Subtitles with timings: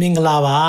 [0.00, 0.60] မင်္ဂလာပါ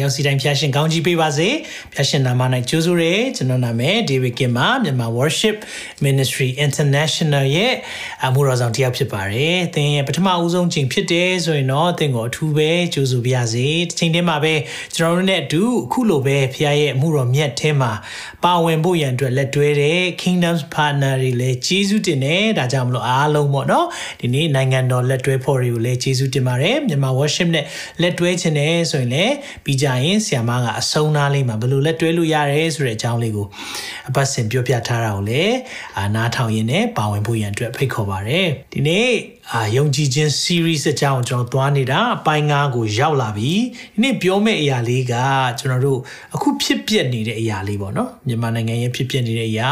[0.00, 1.48] ရောက်စီတိုင်းဖျာရှင်ကောင်းကြီးပေးပါစေ
[1.94, 5.56] ဖျာရှင်နာမ၌ကြိုးဆိုရဲကျွန်တော်နာမည် David Kim ပါမြန်မာ Worship
[6.06, 7.74] Ministry International ရဲ့
[8.24, 14.54] အမှုတော်ဆောင်တစ်ယောက်ဖြစ်ပါတယ်သင်ရဲ့ပထမဦးဆုံးချိန်ဖြစ်တယ်ဆိုရင်တော့သင်ကိုအထူးပဲကြိုးဆိုပါရစေတစ်ချိန်တည်းမှာပဲ
[14.96, 17.92] ကျွန်တော်တို့နဲ့အတူအခုလိုပဲဖျာရဲ့အမှုတော်မြတ်ထဲမှာ
[18.44, 23.86] ပါဝင်ဖို့ရန်အတွက်လက်တွဲတဲ့ Kingdoms Partner တွေလည်းကျေးဇူးတင်တယ်ဒါကြောင့်မလို့အားလုံးပေါ့နော်
[24.20, 27.66] ဒီနေ့နိုင်ငံတော်လက်တွဲဖို့တွေကိုလည်းကျေးဇူးတင်ပါတယ်မြန်မာ Worship နဲ့
[28.02, 33.46] လက်တွဲခြင်းနဲ့ဆိုရင်လည်းပြီးကြရင်ဆီယမကအဆုံးသားလေးမှာဘယ်လိုလက်တွဲလို့ရတယ်ဆိုတဲ့အကြောင်းလေးကို
[34.08, 35.56] အပတ်စဉ်ပြောပြထားတာကိုလည်း
[35.98, 38.40] အာနားထောင်ရင်းနဲ့ပါဝင်ဖို့ရန်အတွက်ဖိတ်ခေါ်ပါရစေ
[38.72, 39.10] ဒီနေ့
[39.52, 43.52] အာယုံကြည်ခြင်း series အကြောင်းကျွန်တော်သွားနေတာအပိုင်း9ကိုရောက်လာပြီ
[43.94, 45.14] ဒီနေ့ပြောမယ့်အရာလေးက
[45.58, 45.98] ကျွန်တော်တို့
[46.34, 49.68] အခုဖြစ်ပျက်နေတဲ့အရာလေးပေါ့နော်မြန်မာနိုင်ငံရဲ့ဖြစ်ပျက်နေတဲ့အရာ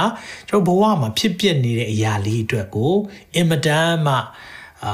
[0.48, 2.92] ကျွန်တော်ဘဝမှာဖြစ်ပျက်နေတဲ့အရာလေးအတွက်ကို
[3.34, 4.14] အင်မတန်မှ
[4.84, 4.92] အာ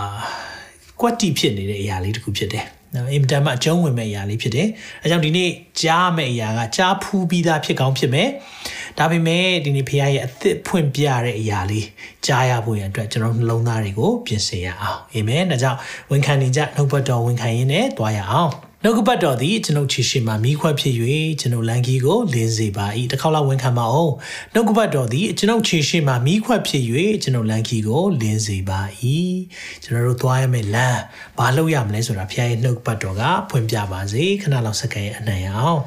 [1.00, 2.75] ကွက်တီဖြစ်နေတဲ့အရာလေးတစ်ခုဖြစ်တယ်နော်
[3.12, 4.68] အင်တန်မှအကျုံးဝင်မဲ့အရာလေးဖြစ်တယ်။
[5.02, 5.50] အဲကြောင့်ဒီနေ့
[5.82, 8.28] ကြားမဲ့အရာကကြားဖူးပြီးသားဖြစ်ကောင်းဖြစ်မယ်။
[8.98, 11.86] ဒါပေမဲ့ဒီနေ့ဖခင်ရဲ့အသက်ဖွင့်ပြတဲ့အရာလေး
[12.26, 15.78] ကြားရဖို့ရန်အတွက်ကျွန်တော်နှလုံးသားတွေကိုပြင်ဆင်ရအောင်။အာမင်။ဒါကြောင့်
[16.10, 18.52] ဝန်ခံနေကြနှုတ်ဘတ်တော်ဝန်ခံရင်းနဲ့တွားရအောင်။
[18.82, 20.94] နှုတ်ကပတ်တော်သည်ကျွန်ုပ်ချီရှိမှမိခွက်ဖြစ်၍
[21.40, 24.12] ကျွန်ုပ်လန်ကီကိုလင်းစေပါ၏တစ်ခေါက်လောက်ဝန်ခံပါအောင်
[24.54, 26.82] နှုတ်ကပတ်တော်သည်ကျွန်ုပ်ချီရှိမှမိခွက်ဖြစ်၍
[27.22, 28.80] ကျွန်ုပ်လန်ကီကိုလင်းစေပါ၏
[29.82, 31.00] ကျွန်တော်တို့သွားရမယ့်လမ်း
[31.38, 35.80] ဘာလုပ်ရမလဲဆိုတာဖခင်ရဲ့နှုတ်ကပတ်တော်ကဖွင့်ပြပါစေခဏလောက်စက္ကန့်အနံ့ရအောင်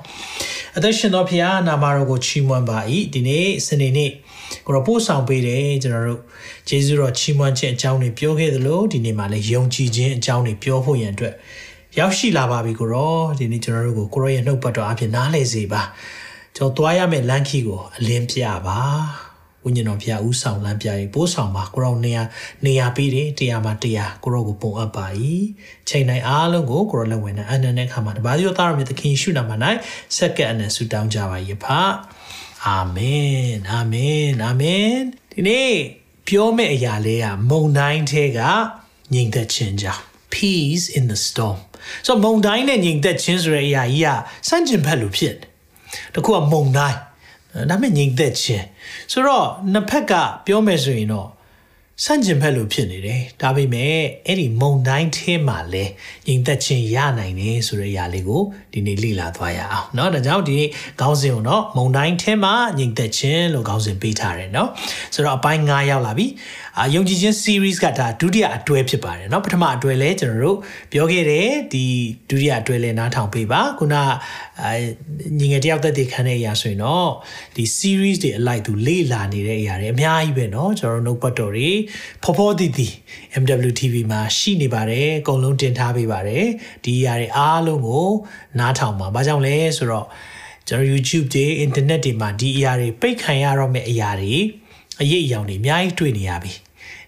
[0.76, 2.80] အသက်ရှင်တော်ဖခင်နာမတော်ကိုချီးမွမ်းပါ၏
[3.14, 4.12] ဒီနေ့စနေနေ့
[4.66, 6.22] ကိုတော့ပို့ဆောင်ပေးတယ်ကျွန်တော်တို့
[6.70, 11.36] ယေရှုတော်ချီးမွမ်းခြင်းအကြောင်းတွေပြောခဲ့သလိုဒီနေ့မှာလည်းယုံကြည်ခြင်းအကြောင်းတွေပြောဖို့ရန်အတွက်
[11.98, 15.82] ရောက်ရှိလာပါပြီကိုရောဒီနေ့ကျွန်တော်တို့ကိုကိုရောရဲ့နှုတ်ပတ်တော်အဖြစ်နားလည်စေပါ
[16.56, 18.80] ကျွန်တော်သွားရမယ့်လမ်းခီကိုအလင်းပြပါ
[19.64, 22.24] ဝိညာဉ်တော်ဖျားဦးဆောင်လမ်းပြရေးပို့ဆောင်ပါကိုရောနေရာ
[22.66, 25.06] နေရာပေးတယ်တရားမှာတရားကိုရောကိုပုံအပ်ပါ၏
[25.90, 29.58] ချိန်တိုင်းအားလုံးကိုကိုရောလက်ဝင်တဲ့အနန္တနဲ့ခါမှာတပါးရောသားရမြတ်သခင်ရှုနာမှာ၌
[30.18, 31.66] စက္ကန့်အနံဆုတောင်းကြပါ၏ဖ
[32.66, 34.94] အာမင်အာမင်အာမင်
[35.32, 35.74] ဒီနေ့
[36.28, 38.40] ပြောမယ့်အရာလေးကမုံတိုင်းထဲက
[39.14, 41.60] ငြိမ်သက်ခြင်းကြောင့် peace in the storm
[42.06, 44.10] ဆိုတော့မုံတိုင်းနဲ့ညီသက်ချင်းဆိုတဲ့အရာကြီးက
[44.48, 45.48] စန့်ကျင်ဘက်လိုဖြစ်တယ်
[46.14, 46.98] တခုကမုံတိုင်း
[47.70, 48.66] ဒါပေမဲ့ညီသက်ချင်း
[49.12, 50.14] ဆိုတော့နှစ်ဖက်က
[50.46, 51.28] ပြောမယ်ဆိုရင်တော့
[52.03, 53.95] ဆန့်ကျင်ဘက်လိုဖြစ်နေတယ်ဒါပေမဲ့
[54.27, 55.85] အဲ့ဒီမုံတိုင်းထဲမှာလဲ
[56.27, 58.43] ညီသက်ချင်းရနိုင်တယ်ဆိုတဲ့အရာလေးကို
[58.73, 60.71] ဒီနေ့လေ့လာသွားရအောင်เนาะဒါကြောင့်ဒီနေ့
[61.01, 64.69] ခေါင်းစဉ်ကိုတော့မုံတိုင်းထဲမှာညီသက်ချင်းလို့ခေါင်းစဉ်ပေးထားတယ်เนาะ
[65.15, 66.27] ဆိုတော့အပိုင်း9ရောက်လာပြီ
[66.79, 70.59] အာယုံကြည်ခြင်း series ကဒါဒုတိယအတွဲဖြစ်ပါတယ်เนาะပထမအတွဲလဲကျွန်တော်တို့
[70.93, 71.85] ပြောခဲ့တယ်ဒီ
[72.31, 73.95] ဒုတိယအတွဲလဲနားထောင်ပေးပါခုန
[74.63, 74.71] အာ
[75.39, 77.11] ညီငယ်တယောက်သက်သေခံတဲ့အရာဆိုရင်တော့
[77.57, 81.71] ဒီ series တွေအလိုက်သူလေ့လာနေတဲ့အရာတွေအများကြီးပဲเนาะကျွန်တော်တို့ note ပတ်တော်တွေ
[82.24, 82.94] ဖော်ဖော်တည်တည်
[83.42, 86.46] MWTV မှာရှိနေပါတယ်အကုန်လုံးတင်ထားပေးပါတယ်
[86.84, 88.08] ဒီအရာတွေအားလုံးကို
[88.60, 90.08] နားထောင်ပါဘာကြောင့်လဲဆိုတော့
[90.68, 94.36] ကျွန်တော် YouTube တွေ internet တွေမှာဒီအရာတွေပိတ်ခံရတော့မယ့်အရာတွေ
[95.02, 96.54] အရေးအယောင်တွေအများကြီးတွေ့နေရပြီ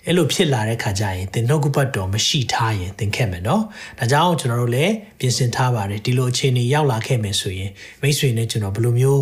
[0.05, 3.63] အဲ့လိုဖြစ်လာတဲ့ခါကျရင်သင်နှုတ်ကပတ်တော်မရှိထားရင်သင်ခဲ့မယ်နော်
[3.99, 7.71] ဒါကြောင့်ကျွန်တော်တို့လည်းပြင်ဆင်ထားပါတယ်ဒီလိုအခြေအနေရောက်လာခဲ့မယ်ဆိုရင်
[8.01, 9.21] မိတ်ဆွေနဲ့ကျွန်တော်ဘယ်လိုမျိုး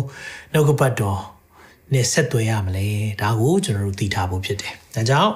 [0.52, 1.20] နှုတ်ကပတ်တော်
[1.94, 2.88] နဲ့ဆက်သွယ်ရမလဲ
[3.20, 5.32] ဒါကိုကျွန်တော်တို့သိထားဖို့ဖြစ်တယ်ဒါကြောင့်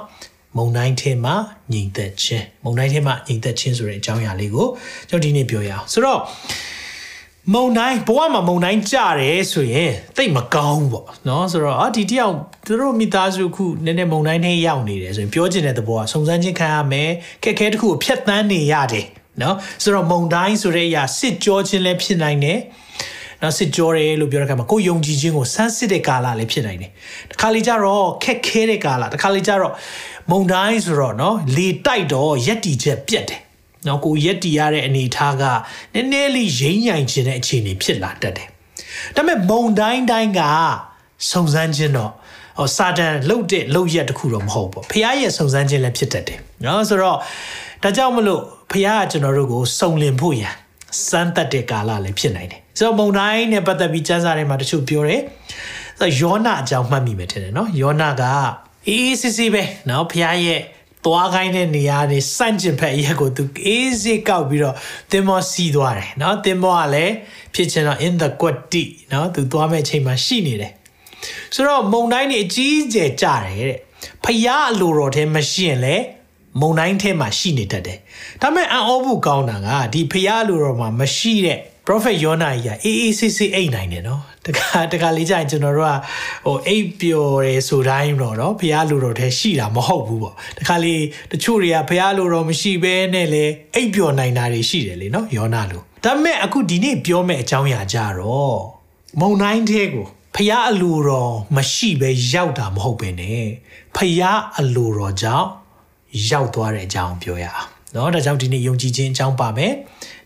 [0.56, 1.34] မုံတိုင်းထဲမှာ
[1.72, 4.66] ညီသက်ခြင်းမုံတိုင်းထဲမှာညီသက်ခြင်းဆိုတဲ့အကြောင်းအရာလေးကို
[5.09, 6.20] ကျွန်တော်ဒီနေ့ပြောရအောင်ဆိုတော့
[7.54, 12.34] မုံတိုင်းဘဝမှာမုံတိုင်းကြတယ်ဆိုရင်တိတ်မကောင်းဘူးပေါ့နော်ဆိုတော့အာဒီတယောက်
[12.66, 17.10] သူတို့မိသားစုခုနည်းနည်းမုံတိုင်းထဲရောက်နေတယ်ဆိုရင်ပြောချင်တဲ့သဘောကစုံစမ်းခြင်းခံရမယ်
[17.42, 19.06] ခက်ခဲတစ်ခုကိုဖျက်ဆီးနေရတယ်
[19.42, 22.59] နော်ဆိုတော့မုံတိုင်းဆိုတဲ့အရာစစ်ကြောခြင်းလည်းဖြစ်နိုင်တယ်
[23.44, 26.91] နော်စစ်ကြောတယ်လို့ပြောတဲ့အခါမှာကိုယုံကြည်ခြင်းကိုဆန်းစစ်တဲ့ကာလလည်းဖြစ်နိုင်တယ်။
[27.30, 29.72] တစ်ခါလေကျတော့ခက်ခဲတဲ့ကာလတစ်ခါလေကျတော့
[30.30, 33.41] မုံတိုင်းဆိုတော့နော်လေတိုက်တော့ရက်တီချက်ပြက်တယ်။
[33.86, 35.42] နော်ကိုရက်တီရတဲ့အနေထားက
[35.95, 38.48] နည်းနည်းလေးရိမ့်ညိုင်ခြင်းတဲ့အခြေအနေဖြစ်လာတတ်တယ်။
[39.16, 40.41] ဒါပေမဲ့မုံတိုင်းတိုင်းက
[41.30, 42.10] စုံစမ်းခြင်းတော့
[42.59, 47.19] ဟောစာတန်လှုပ်တဲ့လှုပ်ရက်တခုတော့မဟုတ်ဘူး။ဖခင်ရဲ့စုံစမ်းခြင်းလည်းဖြစ်တတ်တယ်။နော်ဆိုတော့
[47.83, 48.41] ဒါကြောင့်မလို့
[48.71, 50.54] ဖခင်ကကျွန်တော်တို့ကိုစုံလင်ဖို့ရန်
[51.09, 55.22] စမ်းသက်တဲ့ကာလလည်းဖြစ်နိုင်တယ် ဆိုတော့မုံတိုင်းနဲ့ပတ်သက်ပြီးစမ်းစာထဲမှာတချို့ပြောတယ်
[56.00, 58.23] ဆိုတော့ယောနာအကြောင်းမှတ်မိမယ်ထင်တယ်နော်ယောနာက
[58.88, 60.61] အေးအေးစစ်စစ်ပဲနော်ဖခင်ရဲ့
[61.06, 64.76] သွားခိုင်းတဲ့နေရာတွေစန့်ကျင်ဖက်အရက်ကိုသူအေးစေးကောက်ပြီးတော့
[65.11, 67.14] တင်မောစီးသွားတယ်เนาะတင်မောကလည်း
[67.53, 70.72] ဖြစ်ချင်တော့ in the quati เนาะသူသွားမဲ့ချိန်မှာရှိနေတယ်
[71.53, 73.79] ဆိုတော့မုံတိုင်းတွေအကြီးကျယ်ကြတယ်တဲ့
[74.26, 76.03] ဖျားအလိုတော်ထဲမရှိရင်လည်း
[76.59, 77.97] မုံတိုင်းထဲမှာရှိနေတတ်တယ်
[78.41, 85.94] ဒါပေမဲ့အံ့ဩဖို့ကောင်းတာကဒီဖျားလူတော်မှာမရှိတဲ့ prophet ယောနာကြီးကအေးအေးဆေးဆေးအိတ်နိုင်တယ်နော်တခါတခါလေးကြာရင်ကျွန်တော်တို့က
[86.46, 91.02] ဟိုအိတ်ပျော်တယ်ဆိုတိုင်းတော့နော်ဖျားလူတော်ထဲရှိတာမဟုတ်ဘူးပေါ့တခါလေး
[91.32, 93.46] တချို့တွေကဖျားလူတော်မရှိဘဲနဲ့လေ
[93.76, 98.59] အိတ်ပျော်နိုင်တာတွေရှိတယ်လေနော်ယောနာလူဒါပေမဲ့အခုဒီနေ့ပြောမယ့်အကြောင်းအရာကြတော့
[99.20, 103.23] မုံတိုင်းထဲကိုဖျားအလိုတော်မရှိပဲရောက်တာမဟုတ်ပဲね
[103.96, 105.47] ဖျားအလိုတော်ကြောင့်
[106.29, 109.73] ရောက်သွားတဲ့အကြောင်းပြောရအောင်เนาะဒါကြောင့်ဒီနေ့ယုံကြည်ခြင်းအကြောင်းပါမယ်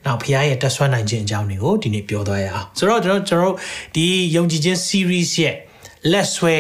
[0.07, 3.55] နောက်ဖခင်ရဲ့တက်ဆွမ်းနိုင်ခြင်းအကြောင်းတွေကိုဒီနေ့ပြောသွားရအောင်ဆိုတော့ကျွန်တော်ကျွန်တော်
[3.95, 4.07] ဒီ
[4.37, 5.55] ယုံကြည်ခြင်း series ရဲ့
[6.13, 6.55] လက်ဆွဲ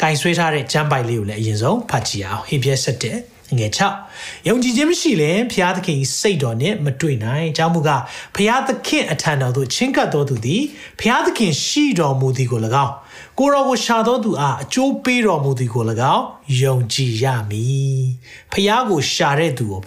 [0.00, 3.18] ကင်ဆွဲထားတဲ့ကျမ်းပိုက်လေးကိုလည်းအရင်ဆုံးဖတ်ကြည့်အောင်ဟေပြဆက်တဲ့
[3.58, 3.72] ငယ်
[4.08, 8.02] 6ယုံကြည်ခြင်းမရှိရင်ဘုရားသခင်စိတ်တော်နဲ့မတွေ့နိုင်။ကြောင့်မူကား
[8.34, 10.62] ဘုရားသခင်အထံတော်သို့ချင်းကပ်တော်သူသည်
[11.00, 12.94] ဘုရားသခင်ရှိတော်မူသည်ကို၎င်း
[13.38, 15.82] ကိုရောကိုရှာတော်သူအားအကျိုးပေးတော်မူသည်ကို၎
[16.14, 16.24] င်း
[16.62, 18.00] ယုံကြည်ရမည်။
[18.52, 19.80] ဘုရားကိုရှာတဲ့သူကို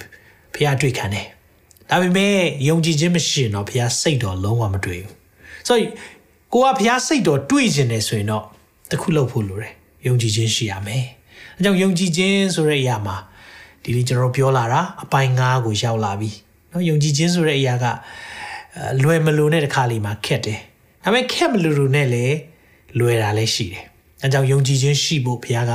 [0.54, 1.28] ဘုရားတွေ့ခံတယ်။
[1.91, 2.35] ဒါပေမဲ့
[2.69, 5.13] ယုံကြည်ခြင်းမရှိရင်တော့ဘုရားစိတ်တော်လုံးဝမတွေ့ဘူး။
[5.69, 5.91] ဆိုတော့
[6.53, 8.45] ကိုကဘုရားစိတ်တော်တွေ့ခြင်းနဲ့ဆိုရင်တော့
[8.91, 9.73] တခုလုပ်ဖို့လိုတယ်။
[10.07, 11.05] ယုံကြည်ခြင်းရှိရမယ်။
[11.57, 13.17] အဲကြောင့်ယုံကြည်ခြင်းဆိုတဲ့အရာမှာ
[13.83, 16.31] ဒီနေ့ကျွန်တော်ပြောလာတာအပိုင်း9ကိုရောက်လာပြီ
[16.71, 17.87] เนาะယုံကြည်ခြင်းဆိုတဲ့အရာက
[19.03, 20.61] လွယ်မလို့နဲ့တခါလီမှာခက်တယ်
[21.05, 22.37] ဒါပေမဲ့ခက်မလို့လို့နဲ့လည်း
[22.99, 23.85] လွယ်တာလည်းရှိတယ်
[24.23, 25.73] အဲကြောင့်ယုံကြည်ခြင်းရှိဖို့ဘုရားက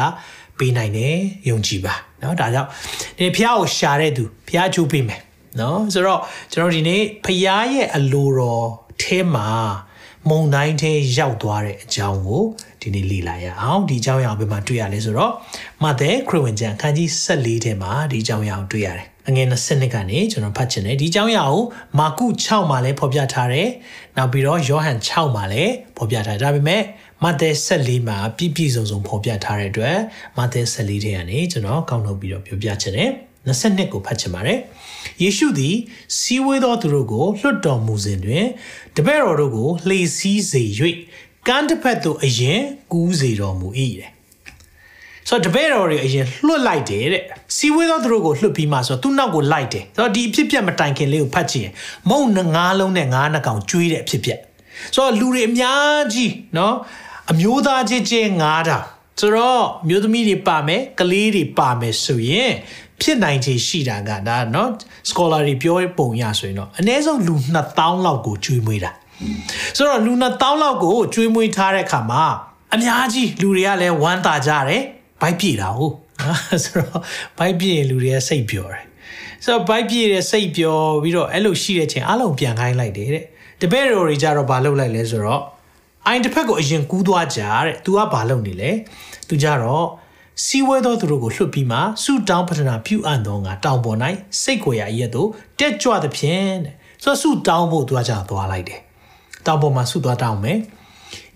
[0.58, 1.16] ပေးနိုင်တယ်
[1.50, 2.70] ယုံကြည်ပါเนาะဒါကြောင့်
[3.18, 5.22] ဒီဘုရားကိုရှာတဲ့သူဘုရားချိုးပေးမယ်
[5.61, 6.21] နော်ဆိုတော့
[6.53, 8.67] ကျွန်တော်ဒီနေ့ဖရာရဲ့အလိုတော်
[9.03, 9.49] ထဲမှာ
[10.29, 12.45] မုံတိုင်းထဲရောက်သွားတဲ့အကြောင်းကို
[12.81, 15.33] ဒီနေ့လေ့လာရအောင်ဒီအကြောင်းအရာဘယ်မှာတွေ့ရလဲဆိုတော့
[15.83, 21.63] မဿဲခရစ်ဝင်ကျမ်းခန်းကြီး14ထဲမှာဒီအကြောင်းအရာကိုတွေ့ရတယ်အငယ်20ကနေကျွန်တော်ဖတ်ချင်တယ်ဒီအကြောင်းအရာကို
[21.99, 23.69] မာကု6မှာလည်းဖော်ပြထားတယ်
[24.17, 26.83] နောက်ပြီးတော့ယောဟန်6မှာလည်းဖော်ပြထားတယ်ဒါပေမဲ့
[27.23, 29.97] မဿဲ14မှာပြည့်ပြည့်စုံစုံဖော်ပြထားတဲ့အတွက်
[30.39, 33.11] မဿဲ14ထဲကနေကျွန်တော်ကောက်နှုတ်ပြီးတော့ပြောပြချင်တယ်
[33.47, 34.59] 22ကိုဖတ်ချင်ပါတယ်။
[35.23, 35.77] ယေရှုသည်
[36.19, 38.47] စီးဝေးသောသူတို့ကိုလွတ်တော်မူစဉ်တွင်
[38.97, 40.63] တပည့်တော်တို့ကိုလှေစီးစေ၍
[41.49, 42.61] ကမ်းတစ်ဖက်သို့အရင်
[42.93, 43.69] ကူးစေတော်မူ၏
[43.99, 44.11] တဲ့။
[45.29, 47.23] ဆိုတော့တပည့်တော်တွေအရင်လွတ်လိုက်တယ်တဲ့။
[47.57, 51.73] စီးဝေးသောသူတို့ကိုလွတ်ပြီးမှဆိုတော့သူ့နောက်ကိုလိုက်တယ်။ဆိုတော့ဒီအဖြစ်ပြက်မတိုင်ခင်လေးကိုဖတ်ကြည့်ရင်
[52.11, 52.23] မုံ
[52.55, 54.39] ငါးလုံးနဲ့ငါးနှကောင်ကျွေးတဲ့အဖြစ်ပြက်။
[54.95, 56.75] ဆိုတော့လူတွေအများကြီးနော်
[57.31, 58.85] အမျိုးသားချင်းချင်းငါးတောင်
[59.21, 62.53] ဆိုတော့မျိုးသမီးတွေပါမယ်ကလေးတွေပါမယ်ဆိုရင်
[63.02, 64.68] ဖြစ်နိုင်ခြေရှိတာကဒါเนาะ
[65.10, 67.36] scholar တွေပြောပုံရဆိုရင်တော့အနည်းဆုံးလူ
[67.66, 68.92] 2000လောက်ကိုကျွေးမွေးတာ
[69.78, 72.24] ဆိုတော့လူ2000လောက်ကိုကျွေးမွေးထားတဲ့အခါမှာ
[72.74, 74.84] အများကြီးလူတွေကလည်းဝမ်းသာကြတယ်
[75.22, 75.94] ဘိုက်ပြေတာဟုတ်
[76.64, 77.02] ဆိုတော့
[77.38, 78.84] ဘိုက်ပြေလူတွေကစိတ်ပျော်တယ်
[79.44, 83.26] ဆိုတော့ဘိုက်ပြေတဲ့စိတ်ပျော်ပြီးတော့အဲ့လိုရှိတဲ့ချိန်အလုံးပြန်ခိုင်းလိုက်တယ်တဲ့
[83.62, 85.42] တပည့်တော်တွေကြတော့ဘာလုပ်လိုက်လဲဆိုတော့
[86.06, 88.72] အိုင်တစ်ဖက်ကိုအရင်ကူးသွားကြတဲ့ तू ကဘာလုပ်နေလဲ
[89.28, 89.86] तू ကြတော့
[90.43, 93.99] စီဝဲသောသူတို့ကိုလွှတ်ပြီးမှဆုတောင်းပတနာပြုအပ်သောငါတောင်ပေါ်၌
[94.43, 95.29] စိတ်ကိုယ်ရရက်သို့
[95.59, 98.81] တက်ကြွသဖြင့်တဲ့ဆိုဆုတောင်းဖို့သူကကြာသွားလိုက်တယ်
[99.47, 100.59] တောင်ပေါ်မှာဆုသွားတောင်းမယ်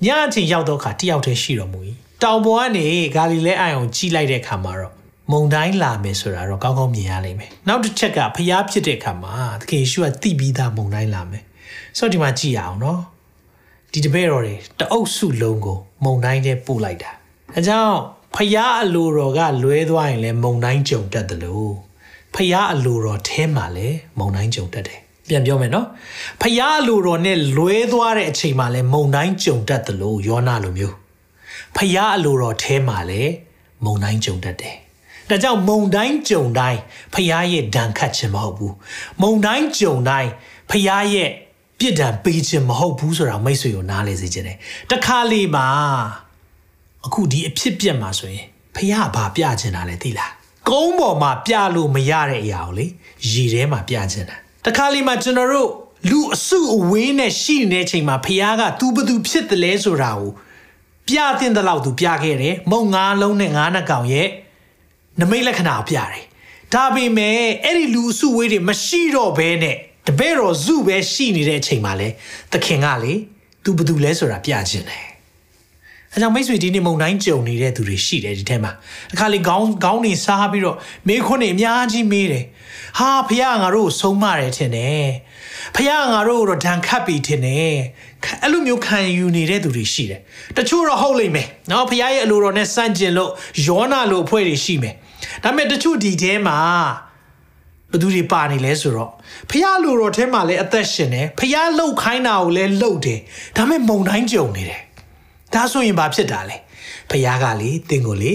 [0.04, 1.80] ညအချိန်ရောက်တော့ခါတယောက်တည်းရှိတော်မူ၏
[2.22, 2.86] တောင်ပေါ်ကနေ
[3.16, 4.94] ဂါလိလဲအိုင်အောင်ကြီးလိုက်တဲ့ခါမှာတော့
[5.32, 11.42] မုန်တိုင်းလာမယ်ဆိုတာတော့ကောင်းကောင်းမြင်ရလိမ့်မယ်နောက်တစ်ချက်ကဖျားဖြစ်တဲ့ခါမှာသခင်ယေရှုကတိပြီးသားမုန်တိုင်းလာမယ်
[11.98, 13.00] ဆိုတော့ဒီမှာကြည့်ရအောင်နော်
[13.92, 17.10] ဒီတပည့်တော်တွေတအုပ်စုလုံးကိုမုန်တိုင်းထဲပို့လိုက်တာ
[17.54, 17.98] အဲကြောင့်
[18.34, 21.72] ဖျားအလိုတော်ကလွဲသွားရင်လည်းမုံတိုင်းကြုံတတ်တယ်လို့
[22.34, 25.86] ဖျားအလိုတော်ထဲမှာလည်းမုံတိုင်းကြုံတတ်တယ်ပြန်ပြောမယ်နော်
[26.42, 30.96] ဖျားအလိုတော်နဲ့လွဲသွားတဲ့အချိန်မှာလည်းမုံတိုင်းကြုံတတ်တယ်လို့ယောနာလိုမျိုး
[31.76, 33.32] ဖျားအလိုတော်ထဲမှာလည်း
[33.84, 34.76] မုံတိုင်းကြုံတတ်တယ်
[35.28, 36.80] ဒါကြောင့်မုံတိုင်းကြုံတိုင်း
[37.14, 38.74] ဖျားရဲ့ဒဏ်ခတ်ခြင်းမဟုတ်ဘူး
[39.22, 40.30] မုံတိုင်းကြုံတိုင်း
[40.70, 41.30] ဖျားရဲ့
[41.78, 44.56] ပြစ်ဒဏ်ပေးခြင်းမဟုတ်ဘူးဆိုတာမိတ်ဆွေကိုနားလဲစေခြင်းတယ်
[44.90, 45.66] တခါလေမှာ
[47.06, 50.32] အခုဒီအဖြစ်ပြက်မှာဆိုရင်ဖះဘာပြချင်တာလဲသိလား
[50.68, 52.86] ကုန်းပေါ်မှာပြလို့မရတဲ့အရာကိုလေ
[53.30, 54.36] ရေထဲမှာပြချင်တာ
[54.66, 55.70] တခါလေမှာကျွန်တော်တို့
[56.10, 60.30] လူအစုအဝေးနဲ့ရှိနေတဲ့ချိန်မှာဖះကသူဘသူဖြစ်တယ်လဲဆိုတာကို
[61.08, 64.28] ပြတင်တဲ့လောက်သူပြခဲ့တယ်မုံငါးလုံးနဲ့ငါးနှကောင်ရဲ့
[65.20, 66.24] နမိတ်လက္ခဏာပြတယ်
[66.74, 69.76] ဒါပေမဲ့အဲ့ဒီလူအစုဝေးတွေမရှိတော့ဘဲနဲ့
[70.06, 72.08] တပည့်တော်စုပဲရှိနေတဲ့အချိန်မှာလဲ
[72.52, 73.14] သခင်ကလေ
[73.64, 75.17] သူဘသူလဲဆိုတာပြခြင်းတယ်
[76.14, 78.72] အဲကြောင့်မိတ်ဆွေဒီနေ့မုံတိုင်းကြုံနေတဲ့သူတွေရှိတယ်ဒီထဲမှာ
[79.10, 80.76] တခါလေခေါင်းခေါင်းနေစားပြီးတော့
[81.08, 82.44] မေးခွန်းနေအများကြီးမေးတယ်
[82.98, 85.08] ဟာဖះငါတို့ဆုံးမတယ်ထင်တယ်
[85.76, 87.76] ဖះငါတို့တော့ဒဏ်ခတ်ပြီထင်တယ်
[88.42, 90.20] အဲ့လိုမျိုးခံယူနေတဲ့သူတွေရှိတယ်
[90.56, 93.30] တချို့တော့ဟုတ်လိမ့်မယ်နော်ဖះရဲ့အလိုတော်နဲ့စန့်ကျင်လို့
[93.66, 94.94] ယောနာလိုအဖွဲ့တွေရှိမယ်
[95.44, 96.58] ဒါပေမဲ့တချို့ဒီထဲမှာ
[97.92, 99.10] ဘသူတွေပါနေလဲဆိုတော့
[99.50, 103.20] ဖះလိုတော်ထဲမှာလည်းအသက်ရှင်တယ်ဖះလှုပ်ခိုင်းတာကိုလည်းလှုပ်တယ်
[103.56, 104.80] ဒါပေမဲ့မုံတိုင်းကြုံနေတယ်
[105.54, 106.56] ဒါဆိုရင်ဘာဖြစ်တာလဲ
[107.10, 108.32] ဖះကလေတင့်ကိုလေ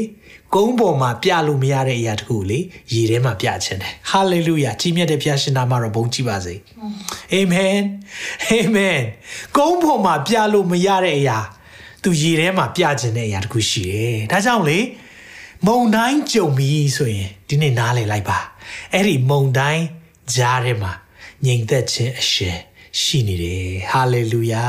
[0.55, 2.59] ကုန်းပေါ်မှာပြလို့မရတဲ့အရာတခုလေ
[2.93, 6.55] ရေထဲမှာပြခြင်းတယ်ဟာလေလုယာကြီးမြတ်တဲ့ဘုရားရှင်နာမတော်ဘုန်းကြီးပါစေ
[7.33, 7.77] အာမင်
[8.47, 8.99] အာမင်
[9.57, 11.39] ကုန်းပေါ်မှာပြလို့မရတဲ့အရာ
[12.03, 14.79] သူရေထဲမှာပြခြင်းတဲ့အရာတခုရှိတယ်ဒါကြောင့်လေ
[15.67, 18.39] မုံတိုင်းကြုံပြီဆိုရင်ဒီနေ့နားလည်လိုက်ပါ
[18.93, 19.83] အဲ့ဒီမုံတိုင်း
[20.35, 20.91] ကြားထဲမှာ
[21.45, 22.57] ငြိမ်သက်ခြင်းအရှင်
[23.01, 24.65] ရှိနေတယ်ဟာလေလုယာ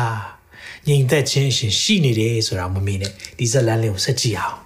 [0.88, 4.58] ငြိမ်သက်ခြင်းအရှင်ရှိနေတယ်ဆိုတာမမေ့နဲ့ဒီဇက်လန်လေးကိုဆက်ကြည့်အောင်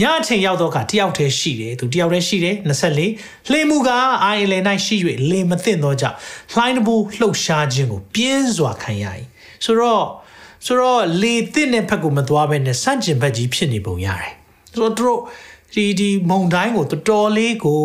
[0.00, 2.56] ညအချိန်ရောက်တော့ကတယောက်တည်းရှိတယ်သူတယောက်တည်းရှိတယ်
[2.98, 4.96] 24လှေမှုကအာအလယ်၌ရှိ၍
[5.30, 6.16] လေမသိတော့ကြောင့်
[6.52, 9.04] လှိုင်းတဘူလှုပ်ရှားခြင်းကိုပြင်းစွာခံရ၏
[9.64, 10.04] ဆိုတော့
[10.66, 14.32] ဆိုတော့လေတစ်တဲ့ဘက်ကိုမသွားဘဲနဲ့စန့်ကျင်ဘက်ကြီးဖြစ်နေပုံရတယ်
[14.74, 15.20] ဆိုတော့သူတို့
[15.74, 17.84] ဒီဒီမုံတိုင်းကိုတော်တော်လေးကို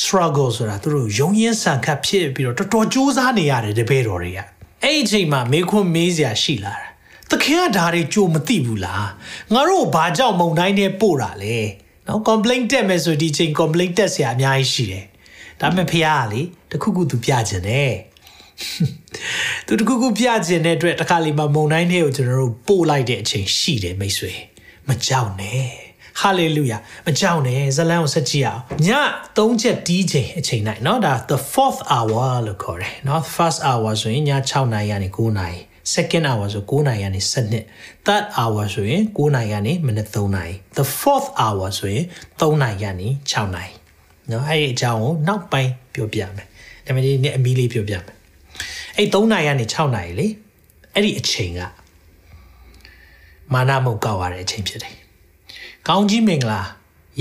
[0.00, 4.40] struggle ဆိုတာသူတို့ရုံရင်းဆန်ခတ်ဖြစ်ပြီးတော့တော်တော်စူးစမ်းနေရတယ်တပည့်တော်တွေက
[4.84, 6.88] အဲ့ဒီအချိန်မှာမေခွန်းမေးစရာရှိလာတာ
[7.30, 9.08] သခင်ကဒါတွေကြိုမသိဘူးလား
[9.52, 11.56] ငါတို့ဘာကြောင့်မုံတိုင်းနဲ့ပို့တာလဲ
[12.06, 15.04] နော် complaint တက်မယ်ဆိုဒီချိန် complaint တက်စရာအများကြီးရှိတယ်
[15.60, 17.94] ဒါပေမဲ့ဖះကလေတခုခုသူပြချင်တယ်
[19.66, 24.32] သူတခုခုပြချင်တဲ့အတွက်တခါလေမှမုံတိုင်းတွေကိုကျွန်တော်တို့ပို့လိုက်တဲ့အချိန်ရှိတယ်မိတ်ဆွေ
[24.88, 25.81] မကြောက်နဲ့
[26.21, 28.89] ဟာလေလုယာမကြောက်နဲ့ဇလန်ကိုဆက်ကြည့်အောင်ည
[29.37, 35.59] 3ချက်တီးချိန်အချိန်နိုင်เนาะဒါ the fourth hour လို့ခေါ်တယ်เนาะ first hour ဆိုရင်ည6နာရီကနေ9နာရီ
[35.93, 37.21] second hour ဆို9နာရီကနေ
[37.63, 42.05] 7 third hour ဆိုရင်9နာရီကနေမိနစ်3နာရီ the fourth hour ဆိုရင်
[42.39, 43.71] 3နာရီကနေ6နာရီ
[44.27, 46.47] เนาะအဲ့ဒီအကြောင်းကိုနောက်ပိုင်းပြောပြမယ်
[46.85, 48.15] ဒါပေမဲ့ဒီနေ့အမီလေးပြောပြမယ်
[48.97, 50.27] အဲ့3နာရီကနေ6နာရီလေ
[50.93, 51.61] အဲ့ဒီအချိန်က
[53.53, 54.93] မာနမုတ်ကောက်ရတဲ့အချိန်ဖြစ်တယ်
[55.88, 56.60] ကောင်းကြီးမင်္ဂလာ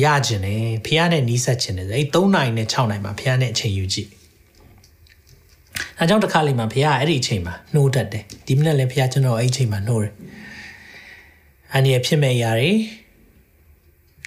[0.03, 4.09] ရခြင်းနဲ့ဖះနဲ့နီးစပ်ခြင်းနဲ့အဲ့3နိုင်နဲ့6နိုင်မှာဖះနဲ့အချိန်ယူကြည့်။
[5.99, 10.13] အဲကြောင့်တစ်ခါလေးမှာဖះကအဲ့ဒီအချိန်မှာနှိုးတတ်တယ်။ဒီမနေ့လည်းဖះကျွန်တော်အဲ့ဒီအချိန်မှာနှိုးတယ်။
[11.73, 12.71] အန်ရဖြစ်မဲ့ຢာတွေ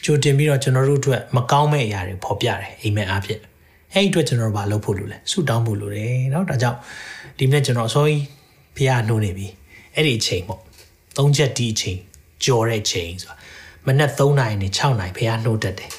[0.05, 3.41] ကြိုတင်ပြီးတော့ကျွန်တော်တို့အတွက်မကောင်းမဲ့ຢာတွေပေါ်ပြတယ်အိမ်မက်အားဖြင့်။
[3.93, 6.79] အဲ့ဒီအတွက်ကျွန်တော်တို့ဘာလုပ်ဖို့လိုလဲ။ဆုတောင်းဖို့လိုတယ်။နော်ဒါကြောင့်
[7.38, 8.12] ဒီမနေ့ကျွန်တော်အစိုးရ
[8.76, 9.47] ဖះနှိုးနေပြီ။
[9.95, 10.61] အဲ့ဒီအချိန်ပေါ့။
[11.19, 11.99] ၃ချက်ဒီအချိန်
[12.45, 13.34] ကြော်တဲ့အချိန်ဆိုတာ
[13.87, 15.91] မနက်3နာရီနဲ့6နာရီဖះနှုတ်တက်တယ်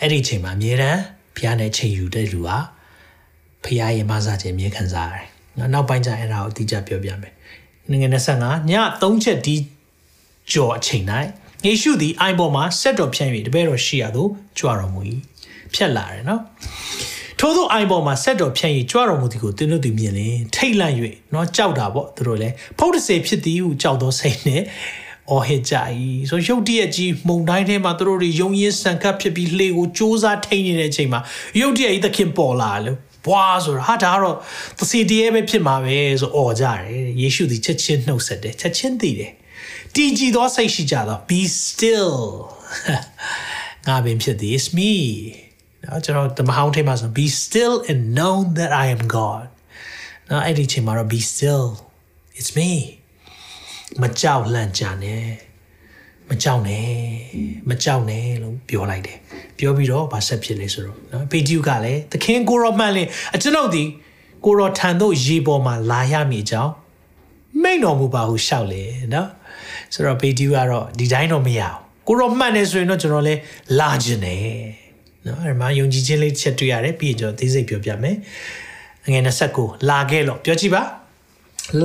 [0.00, 1.00] အဲ့ဒီအချိန်မှာအမြဲတမ်း
[1.36, 2.50] ဖះနဲ့ချိန်ယူတဲ့လူက
[3.64, 5.26] ဖះရဲ့မဆာခြင်းအမြဲခံစားရတယ်
[5.58, 7.32] နော်နောက်ပိုင်းကျရင်အဲ့ဒါကိုအတိအကျပြောပြမယ်
[7.88, 7.96] ငွေ
[8.34, 9.56] 25ည3ချက်ဒီ
[10.52, 11.30] ကြော်အချိန်တိုင်း
[11.66, 15.00] ယေရှုသည်အိုင်ပေါ်မှာဆက်တော်ဖြန့်၍တပည့်တော်ရှိရသို့ကြွတော်မူ၏
[15.74, 16.42] ဖြတ်လာတယ်နော်
[17.38, 20.94] ထို့သောအိုင်ပေါ်မှာဆက်တော်ဖြန့်၍ကြွတော်မူသည်ကိုသင်တို့သည်မြင်လင်ထိတ်လန့်၍
[21.34, 24.64] နော်ကြောက်တာပေါ့သူတို့လည်းဖုတ်တစေဖြစ်သည်ဟုကြောက်သောစိတ်နှင့်
[25.30, 25.74] အော်ဟစ်ကြ၏
[26.30, 31.20] ဆိုရုတ်တရက်ကြီးမုံတိုင်းထဲမှာသူတို့တွေယုံရင်းဆန်ကပ်ဖြစ်ပြီးလှေကိုစူးစမ်းထိန်နေတဲ့အချိန်မှာ
[31.60, 34.36] ရုတ်တရက်ကြီးသခင်ပေါ်လာလို့ဘွားဆိုတာဟာဒါတော့
[34.78, 39.32] သစီတရေပဲဖြစ်မှာပဲဆိုអော်ကြတယ်ယေရှုသည်ချက်ချင်းနှုတ်ဆက်တယ်ချက်ချင်းသိတယ်
[39.94, 42.14] တည်ကြည်သောစိတ်ရှိကြသော be still
[43.86, 44.92] ငါပင်ဖြစ်သည် is me
[45.84, 49.46] နော်ကျွန်တော်တမဟောင်းထဲမှာဆို be still and know that i am god
[50.28, 51.66] နော်အဲ့ဒီချိန်မှာတော့ be still
[52.38, 52.70] it's me
[54.02, 55.24] မကြောက်လန့်ကြနဲ့
[56.28, 56.88] မကြောက်နဲ့
[57.68, 59.18] မကြောက်နဲ့လို့ပြောလိုက်တယ်
[59.58, 63.02] ပြောပြီးတော့ဗာဆက်ဖြစ်လေဆိုတော့နော်ပေတျုကလည်းသခင်ကိုရောမှန်လေ
[63.34, 63.84] အကျွန်ုပ်ဒီ
[64.44, 66.72] ကိုရောထံသို့ရေပေါ်မှာလာရမည်ကြောင်း
[67.62, 68.82] မိန်တော်မူပါဟုရှောက်လေ
[69.14, 69.28] နော်
[69.92, 73.40] ဆိုတော့ပေတျုကတော့ဒီတိုင်းတော့မရအောင်ကိုရောမှန်နေဆိုရင်တော့ကျွန်တော်လည်း
[73.78, 74.38] လာခြင်းနဲ့
[75.26, 78.16] နော်အဲ့မှာယုံကြည်ခြင်းလေးချက်တွေ့ရတယ်ပြီးရင်ကျွန်တော်သိစိတ်ပြောပြမယ်
[79.02, 79.20] ငွေ
[79.54, 80.82] 29လာခဲ့လို့ပြောကြည့်ပါ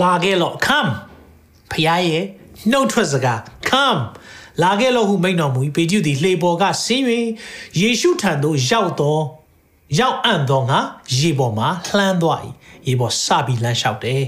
[0.01, 0.91] လာခဲ့လို့ come
[1.71, 2.25] ဖျားရဲ့
[2.71, 4.01] နှုတ်ထွက်စကား come
[4.63, 7.05] လာခဲ့လို့ဟုမိန့်တော်မူပေတျုသည်လှေပေါ်ကဆင်း၍
[7.81, 9.17] ယေရှုထံသို့ရောက်သော
[9.99, 10.79] ရောက်အံ့သောငါ
[11.17, 12.41] ရေပေါ်မှာလှမ်းသွား၏
[12.87, 14.23] ရေပေါ်စပြီးလမ်းလျှောက်တယ်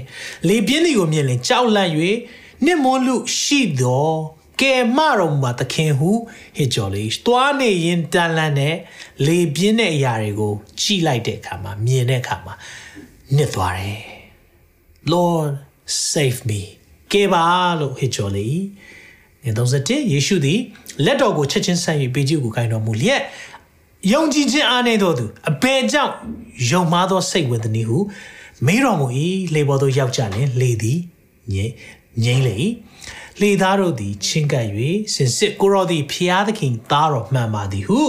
[0.48, 1.92] လေပြင်းသည်ကိုမြင်လင်ကြောက်လန့်၍
[2.64, 4.10] နှစ်မွန်းလူရှိသော
[4.60, 6.10] ကဲမတော်မူသခင်ဟု
[6.56, 8.76] ဟစ်ကြော်လေတွားနေရင်တန်လန့်နဲ့
[9.26, 12.54] လေပြင်းတဲ့အရာတွေကိုကြည့်လိုက်တဲ့အခါမှာမြင်တဲ့အခါမှာ
[13.36, 14.02] နှစ်သွားတယ်
[15.12, 15.52] Lord
[16.10, 16.62] save me
[17.12, 17.44] ကဲပါ
[17.80, 18.48] လို့ဟစ်ကြော်လေ
[19.42, 20.60] ငယ်31ယေရှုသည်
[21.04, 23.22] လက်တော်ကိုချက်ချင်းဆန့်၍ပေကျုကိုကိုင်းတော်မူလျက်
[24.12, 26.12] ယုံကြည်ခြင်းအားနည်းသောသူအဘယ်ကြောင့်
[26.70, 27.98] ယုံမှားသောစိတ်ဝင်သည်ဟု
[28.66, 29.06] မေးတော်မူ၏
[29.54, 30.98] လေပေါ်သို့ရောက်ကြလင်လေသည်
[31.54, 31.66] ငြိ
[32.24, 32.58] ငြိမ့်လေ
[33.40, 34.66] လေသားတို့သည်ချင်းကပ်၍
[35.14, 38.00] စင်စစ်ကိုရောသည်ဖျားသခင်သားတော်မှန်ပါသည်ဟု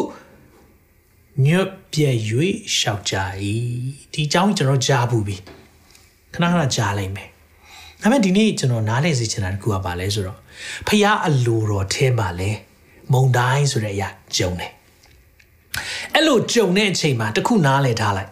[1.45, 2.17] ညွတ်ပြည့်၍
[2.77, 3.15] ရှောက်ကြ၏
[4.13, 5.37] ဒီအကြောင်းကျွန်တော်ကြားဘူးပြီ
[6.33, 7.28] ခဏခဏကြားလိုက်မယ်
[8.01, 10.37] ဒါပေမဲ့ဒီနေ့ကျွန်တော်နားလည်စေချင်တာတခုကပါလဲဆိုတော့
[10.87, 12.51] ဖះအလိုတော်ထဲမှာလဲ
[13.13, 14.71] မုံတိုင်းဆိုတဲ့အရာဂျုံတယ်
[16.13, 18.29] အဲ့လိုဂျုံတဲ့အချိန်မှာတခုနားလည်ထားလိုက်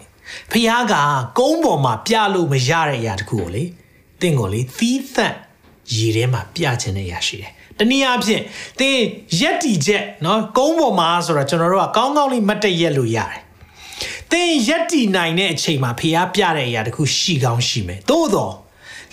[0.52, 0.94] ဖះက
[1.40, 3.64] ကုန်းပေါ်မှာပြလို့မရတဲ့အရာတခုကိုလေ
[4.22, 5.36] တင့်ကိုလေသီးသန့်
[5.96, 8.44] ရေထဲမှာပြခြင်းတဲ့အရာရှိတယ်တနည်းအားဖြင့်
[8.80, 8.98] သင်
[9.40, 13.42] ရက်တီချက်နော်ကုန်းပေါ်မှာဆိုတော့ကျွန်တော်တို့ကကောင်းကောင်းလေးမတ်တက်ရက်လို့ရတယ်
[14.32, 18.67] သင်ရက်တီနိုင်တဲ့အချိန်မှာဖျားပြတဲ့အရာတခုရှိကောင်းရှိမယ်သို့တော့သ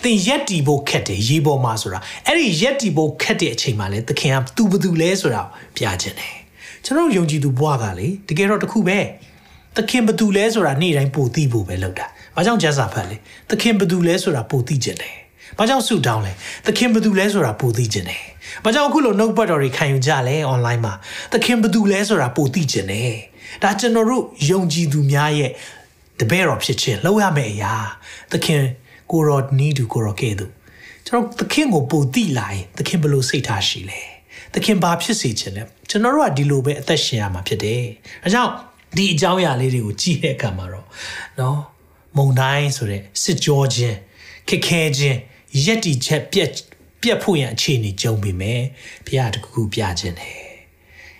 [0.09, 5.41] င်ရက်တီဖို့ခက်တယ်ရေပေါ်မှာဆိုတာအဲ့ဒီရက်တီဖို့ခက်တဲ့အချိန်မှာလေသခင်ကသူဘသူလဲဆိုတာ
[5.75, 6.35] ပြခြင်းတယ်
[6.83, 8.99] ကျွန်တော်ယုံကြည်သူဘွားကလေတကယ်တော့တခုပဲ
[9.75, 13.15] သခင်ဘသူလဲဆိုတာနေ့တိုင်းပိုသိဖို့ပဲလုပ်တာဘာကြောင့်ကျမ်းစာဖတ်လဲ
[13.49, 15.15] သခင်ဘသူလဲဆိုတာပိုသိခြင်းတယ်
[15.57, 16.31] ဘာကြောင့်ဆူတောင်းလဲ
[16.65, 18.23] သခင်ဘသူလဲဆိုတာပိုသိခြင်းတယ်
[18.63, 20.93] ဘာကြောင့်အခုလိုနှုတ်ပတ်တော်တွေခံယူကြလဲ online မှာ
[21.33, 23.15] သခင်ဘသူလဲဆိုတာပိုသိခြင်းတယ်
[23.63, 25.51] ဒါကျွန်တော်တို့ယုံကြည်သူများရဲ့
[26.19, 27.73] တပည့်တော်ဖြစ်ခြင်းလောက်ရမယ့်အရာ
[28.31, 28.61] သခင်
[29.11, 30.51] ကိုရောနီးသူကိုရောကဲ့သို့
[31.07, 34.01] ကျွန်တော်သခင်ကိုပိုသိလာရင်သခင်ဘယ်လိုစိတ်ထားရှိလဲ
[34.53, 37.83] သခင်ဘာဖြစ်စေခြင်းလဲကျွန်တော်တို့ကဒီလိုပဲအသက်ရှင်ရမှာဖြစ်တယ်
[38.23, 38.51] အဲကြောင့်
[38.95, 40.85] ဒီအကြောင်းအရာလေးတွေကိုကြည့်တဲ့အခါမှာတော့
[41.39, 41.59] နော်
[42.17, 43.97] မုံတိုင်းဆိုတဲ့စစ်ကြောခြင်း
[44.49, 45.17] ခက်ခဲခြင်း
[45.65, 46.49] ရက်တီချက်ပြက်
[47.01, 48.61] ပြက်ဖို့ရန်အခြေအနေကြုံပြီမယ်
[49.05, 50.37] ဘုရားတကူပြခြင်းတယ်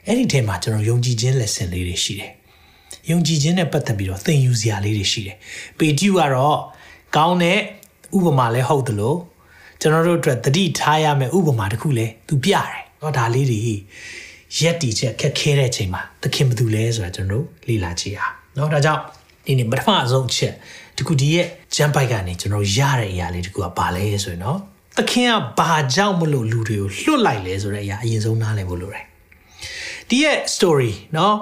[0.06, 2.32] အဲ့ဒီထဲမှာကျွန်တော်ယုံကြည်ခြင်း lesson လေးတွေရှိတယ်
[3.10, 5.38] ယုံကြည်ခြင်းနဲ့ပတ်သက်ပြီးတော့သင်ယူစရာလေးတွေရှိတယ်
[5.78, 6.60] ပေတျုကတော့
[7.17, 7.59] ကောင်းတဲ့
[8.17, 9.19] ဥပမာလည်းဟုတ်တယ်လို့
[9.81, 13.61] ကျွန်တော်တို့အတွက်တတိထားရမယ့်ဥပမာတစ်ခုလည်းသူပြတယ်เนาะဒါလေးတွေ
[14.59, 19.03] ရက်တီချက်ခက်ခဲတဲ့ချိန်မှာသခင်ဘယ်သူလဲဆိုတာကျွန်တော်တို့လေ့လာကြည့်အောင်เนาะဒါကြောင့်
[19.47, 20.55] ဒီနေ့ပထမအဆုံးချက်
[20.97, 24.59] ဒီခုဒီရဲ့ဂျမ်ပိုက်ကနေကျွန်တော်ရတဲ့အရာလေးတခုကဘာလဲဆိုရင်เนาะ
[24.97, 29.05] သခင်ကဘာကြောင့်မလို့လူတွေကိုလွတ်လိုက်လဲဆိုတဲ့အရာအရင်ဆုံးနားလည်ဖို့လိုတယ်
[30.09, 31.35] ဒီရဲ့ story เนาะ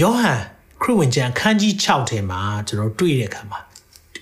[0.00, 0.40] ယောဟန်
[0.82, 3.60] ခရစ်ဝင်ကျမ်းခန်းကြီး6ထဲမှာကျွန်တော်တွေ့တဲ့အခါမှာ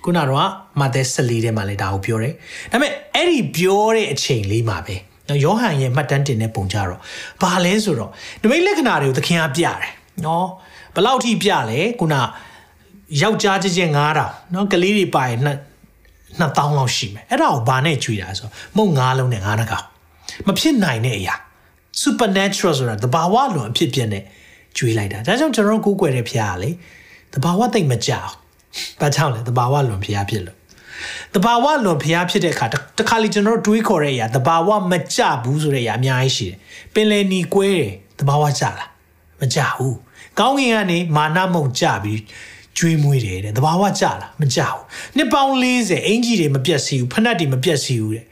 [0.06, 2.34] ခုနကတော့မဿဲ14ထဲမှာလည်းဒါကိုပြောတယ်
[2.72, 4.96] ဒါပေမဲ့အဲ့ဒီပြောတဲ့အချိန်လေးမှာပဲ
[5.28, 7.00] နော်ယောဟန်ရဲ့မှတ်တမ်းတင်တဲ့ပုံကြတော့
[7.42, 9.94] ဘာလဲဆိုတော့နမိတ်လက္ခဏာတွေကိုသခင်ကပြတယ်
[10.26, 10.48] နော်
[10.96, 12.16] ဘယ်လောက်ထိပြလဲခုန
[13.22, 15.58] ယောက်ျားချင်းချင်း9000နော်ကလေးတွေပါရင်နှစ်
[16.40, 19.86] 2000လောက်ရှိမယ်အဲ့ဒါကိုဘာနဲ့ကြွေတာဆိုမုံ9လုံးနဲ့9နှကောင်
[20.48, 21.36] မဖြစ်နိုင်တဲ့အရာ
[22.02, 24.24] supernatural ဆိုတာတဘာဝလွန်အဖြစ်ပြတဲ့
[24.78, 26.70] ကြွေလိုက်တာဒါကြောင့်ကျွန်တော်ကိုးကွယ်တဲ့ဖရားလေ
[27.34, 28.32] တဘာဝတိတ်မကြောက်
[29.02, 30.58] ဘာကြောင့်လဲတဘာဝလွန်ဖရားဖြစ်လို့
[31.36, 32.66] တဘာဝလွန်ဖရားဖြစ်တဲ့အခါ
[33.00, 36.56] တခါလေကျွန်တော်တို့တွေးခေါ်တဲ့အရာတဘာဝမကြဘူးဆိုတဲ့အရာအများကြီးရှိတယ်
[36.94, 38.90] ပင်လယ်နီကွဲတယ်တဘာဝကြလား
[39.40, 39.98] မကြဘူး
[40.40, 42.22] ကောင်းကင်ကနေမာနမုံကြပြီး
[42.78, 44.82] ကျွေးမွေးတယ်တဲ့တဘာဝကြလားမကြဘူး
[45.16, 48.26] နှစ်ပေါင်း40အင်ကြီးတွေမပြတ်စီဘူးဖက်နှက်တွေမပြတ်စီဘူးတဲ့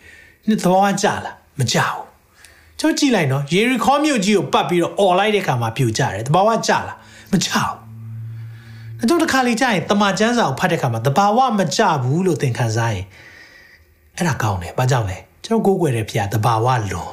[0.47, 2.03] နှစ်တဘာဝကြလားမကြဘူး
[2.79, 6.97] ကျုပ်ကြည့်လိုက်နော်ယေရီခေါမြို့ကြီးကိုပတ်ပြီးတော့អော်လိုက်တဲ့ခါမှာပြူကြတယ်တဘာဝကြလား
[7.32, 7.83] မကြဘူး
[9.03, 13.05] အကျုပ်တစ်ခါလေကြာရင်တမချန်းစာကိုဖတ်တဲ့ခါမှာတဘာဝမကြဘူးလို့သင်ခံစားရင်
[14.17, 17.11] အဲ့ဒါကောင်းတယ်ဘာကြောင့်လဲကျွန်တော်ကိုးကွယ်တဲ့ဖခင်တဘာဝလွန်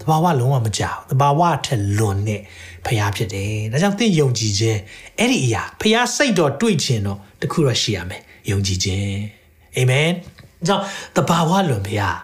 [0.00, 2.40] တဘာဝလုံးဝမကြောက်တဘာဝထက်လွန်တဲ့
[2.86, 4.78] ဖခင်ဖြစ်တယ်ဒါကြောင့်သင်ယုံကြည်ခြင်း
[5.18, 9.08] အဲ့ဒီအရာဖခင်စိတ်တော်တွေ့ခြင်းတော့တခုတော့ရှိရမယ်ယုံကြည်ခြင်း
[9.76, 10.10] အာမင်
[10.66, 10.82] ကြောင့်
[11.16, 12.16] တဘာဝလွန်ဖခင်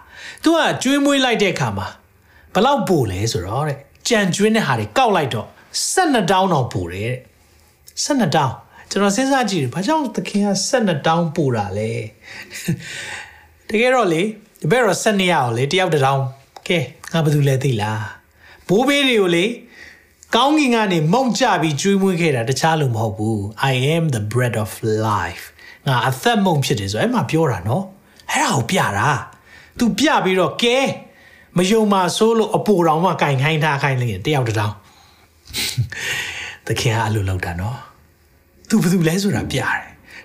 [0.43, 1.87] သူကကျွေးမွေးလိုက်တဲ့အခါမှာ
[2.53, 3.77] ဘလောက်ပို့လဲဆိုတော့တဲ့
[4.07, 5.47] ကြံကျွင်းတဲ့ဟာတွေကောက်လိုက်တော့
[5.93, 7.17] 12တောင်းတော့ပို့တယ်တဲ့
[8.05, 8.55] 12တောင်း
[8.91, 11.91] ကျွန်တော်စဉ်းစားကြည့်တယ်ဘာကြောင့်သခင်က12တောင်းပို့တာလဲ
[13.69, 14.21] တကယ်တော့လေ
[14.59, 16.23] ဒီဘက်တော့12ရအောင်လေတယောက်တစ်တောင်း
[16.67, 16.79] ကဲ
[17.11, 18.03] ငါဘာလို့လဲသိလား
[18.67, 19.45] ဘိုးဘေးတွေကိုလေ
[20.35, 24.71] ကောင်းကင်ကနေမုံကြပြီးကျွေးမွေးခဲ့တာတခြားလို့မဟုတ်ဘူး I am the bread of
[25.07, 25.45] life
[25.87, 27.83] ငါအသက်မုံဖြစ်တယ်ဆိုအဲ့မှာပြောတာနော်
[28.31, 29.09] အဲ့ဒါကိုပြတာ
[29.77, 30.77] तू ပြပြီးတော့ကဲ
[31.57, 34.75] မယုံမှာဆိုးလို့အပူတော်မှကင်ခိုင်းထားခိုင်းလိုက်ရင်တယောက်တစ်တောင်း
[36.67, 37.90] သခင်ကအလိုလောက်တာနော်
[38.71, 39.79] သူဘယ်သူလဲဆိုတာပြတယ်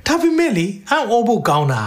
[0.06, 1.82] ဒါပေမဲ့လေအံ့ဩဖို့ကောင်းတာ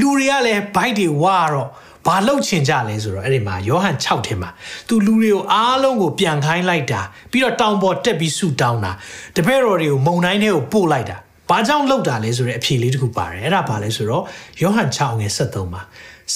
[0.00, 1.68] လူတွေကလည်းဘိုက်တွေဝါတော့
[2.06, 4.50] ဘာလှုပ်ချင်ကြလဲဆိုတော့အဲ့ဒီမှာယောဟန်6ထဲမှာ
[4.88, 8.92] သူလူတွေကိုအားလုံးကိုပြန်ခိုင်းလိုက်တာပြီးတော့တောင်ပေါ်တက်ပြီးဆူတောင်းတာ
[9.36, 11.16] တပည့်တော်တွေကိုမုံတိုင်းထဲကိုပို့လိုက်တာ
[11.50, 14.22] ဘာကြောင့်လှုပ်တာလဲဆိုတဲ့အဖြေလေးတစ်ခုပါတယ်အဲ့ဒါဘာလဲဆိုတော့
[14.62, 15.82] ယောဟန်6ငယ်73မှာ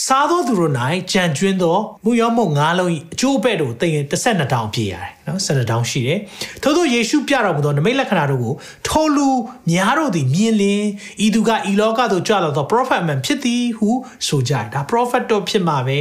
[0.04, 0.72] စားသောသူတို့၌
[1.12, 6.18] ကြံကျွင်းသောမူရောမုံ၅လုံး၏အကျိုးပဲ့တို့တင်ရင်12တောင်ပြည့်ရတယ်နော်12တောင်ရှိတယ်
[6.62, 8.54] ထို့သောယေရှုပြတော်မူသောနမိတ်လက္ခဏာတို့ကို
[8.88, 9.28] ထိုလူ
[9.70, 10.82] များတို့သည်မြင်လင်
[11.24, 13.88] ဤသူကဤလောကသို့ကြွလာသော prophet man ဖြစ်သည်ဟု
[14.26, 16.00] ဆိုကြတယ်ဒါ prophet တော့ဖြစ်မှာပဲ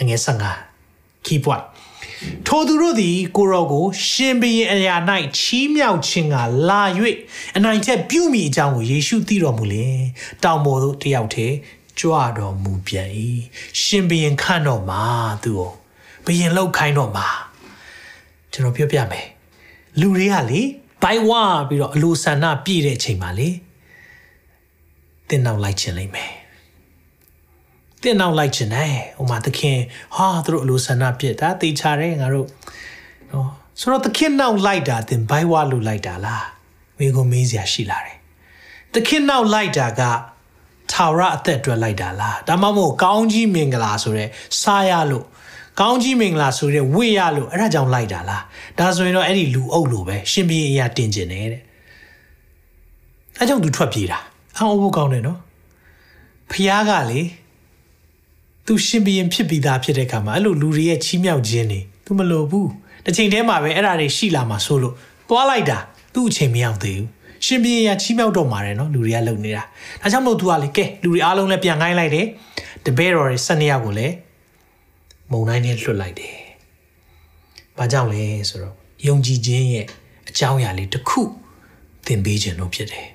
[0.00, 0.20] အငယ်
[0.72, 1.64] 15 key point
[2.46, 4.96] ထိုသူတို့သည်ကိုရောကို ရှင်ဘရင်အရာ၌
[5.38, 6.36] ချီးမြှောက်ခြင်းက
[6.68, 6.82] လာ၍
[7.56, 10.00] အနိုင်ထက်ပြုမိအကြောင်းကိုယေရှုသိတော်မူလင်
[10.44, 11.56] တောင်ပေါ်သို့တယောက်တည်း
[11.98, 13.10] ကြွတော်မူပြန်၏
[13.82, 15.02] ရှင်ဘရင်ခန့်တော်မှာ
[15.42, 15.72] သူ့ကို
[16.26, 17.28] ဘရင်လောက်ခိုင်းတော်မှာ
[18.52, 19.26] ကျွန်တော်ပြောပြမယ်
[20.00, 20.60] လူတွေကလေ
[21.02, 23.48] ဘိုင်ဝါပြီးတော့အလိုဆန္ဒပြည့်တဲ့အချိန်မှာလေ
[25.28, 26.32] တင်းနောက်လိုက်ခြင်းလိမ့်မယ်
[28.02, 29.78] တင်းနောက်လိုက်ခြင်းနဲ့ဟိုမှာသခင်
[30.16, 32.46] ဟာသူတို့အလိုဆန္ဒပြည့်ဒါတေချာတယ်ငါတို့
[33.32, 33.48] နော်
[33.80, 36.46] ဆိုတော့သခင်နောက်လိုက်တာတင်ဘိုင်ဝါလူလိုက်တာလား
[36.98, 38.16] မိကိုမေးစရာရှိလာတယ်
[38.94, 40.02] သခင်နောက်လိုက်တာက
[40.92, 44.28] ထာဝရအသက်အတွက်လိုက်တာလားဒါမှမဟုတ်ကောင်းကြီးမင်္ဂလာဆိုတဲ့
[44.62, 45.26] စားရလို့
[45.80, 48.42] ကောင်းကြီးမင်္ဂလာဆိုတဲ့ဝိရလို့အဲ့ဒါကြောင့်လိုက်တာလား
[48.78, 51.62] ဒါဆိုရင်တော့အဲ့ဒီလူအုပ်လိုပဲရှင်ပြေအရာတင်ကျင်တယ်တဲ့
[53.38, 54.18] အဲကြောင့်သူထွက်ပြေးတာ
[54.56, 55.38] အော်ဘုကောင်းတယ်နော်
[56.50, 57.20] ဖះကလေ
[58.66, 62.70] သူရှင်ပြေဖြစ်ပြီးသားဖြစ်တဲ့ခါမှာအဲ့လိုလူတွေရဲ့ချီးမြှောက်ခြင်းနေသူမလိုဘူး
[63.04, 64.94] တစ်ချိန်တည်းမှာပဲအဲ့ဒါတွေရှိလာမှာဆိုလို့
[65.28, 65.78] သွားလိုက်တာ
[66.14, 67.08] သူ့အချိန်မရောက်သေးဘူး
[67.46, 69.62] ရှင်ပြေရချီးမြှောက်တော့မှာတယ်နော်လူတွေကလုံနေတာ
[70.00, 72.26] ဒါကြောင့်မို့သူကလေကဲလူတွေအားလုံးလည်းပြန်ခိုင်းလိုက်တယ်
[72.84, 74.14] တပည့်တော်တွေ၁၂ယောက်ကိုလည်း
[75.30, 76.36] မုံတိုင်းနဲ့လွတ်လိုက်တယ်။
[77.78, 78.74] ဘာကြောင့်လဲဆိုတော့
[79.06, 79.86] ယုံကြည်ခြင်းရဲ့
[80.28, 81.20] အကြောင်းအရာလေးတစ်ခု
[82.06, 83.08] သင်ပေးခြင်းလို့ဖြစ်တယ်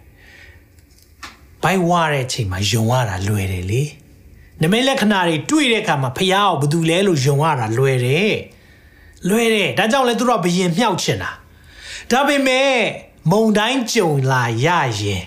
[1.63, 3.81] ။ဘိုက်ဝါတဲ့အချိန်မှာယုံရတာလွယ်တယ်လေ။
[4.63, 8.33] နမိတ်လက္ခဏာတွေတွေ့တဲ့အခါမှာဖះအောင်ဘာတူလဲလို့ယုံရတာလွယ်တယ်။
[9.29, 11.31] လွယ်တယ်။ဒါကြောင့်လဲသူတို့ကဘယင်မြောက်ချင်တာ။
[12.11, 12.71] ဒါပေမဲ့
[13.31, 14.67] မုံတိုင်းကြုံလာရ
[14.99, 15.23] ရင်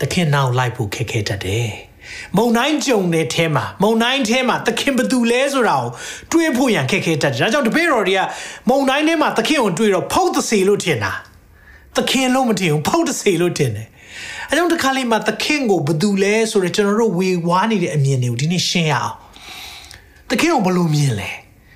[0.00, 1.68] သခင်နောက်လိုက်ဖို့ခက်ခဲတတ်တယ်။
[2.36, 5.88] မုံတိုင်းကြုံတဲ့ထဲမှာမုံတိုင်းထဲမှာသခင်ဘသူလဲဆိုတာကို
[6.32, 8.20] တွေးဖို့ရန်ခက်ခဲတတ်တယ်။ဒါကြောင့်တပည့်တော်တွေက
[8.68, 11.12] မုံတိုင်းထဲမှာသခင်ကိုတွေးတော့ဖောက်သစေလို့ထင်တာ။
[11.96, 13.88] သခင်လို့မထင်ဘူးဖောက်သစေလို့ထင်တယ်။
[14.50, 19.14] အဲကြောင့်တစ်ခါလေးမှာသခင်ကိုဘသူလဲဆိုတော့ကျွန်တော်တို့ဝေဝါးနေတဲ့အမြင်တွေကိုဒီနေ့ရှင်းရအောင်။
[20.30, 21.30] သခင်ကိုဘလို့မြင်လဲ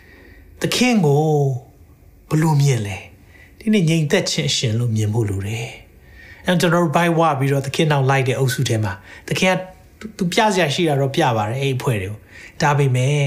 [0.63, 1.25] ။သခင်ကို
[2.31, 2.97] ဘလို့မြင်လဲ။
[3.59, 5.69] ဒီနေ့ငြိမ်သက်ခြင်းရှင်လို့မြင်ဖို့လိုတယ်။
[6.47, 8.93] အဲကျွန်တော်တို့ဘိုက်ဝပြီးတော့သခင်နောက်လိုက်တဲ့အုပ်စုထဲမှာ
[9.29, 9.55] သခင်က
[10.19, 12.19] သူပြစရာရှိတာတော့ပြပါတယ်အဲ့အဖွဲ့တွေကို
[12.63, 13.21] ဒါပေမဲ့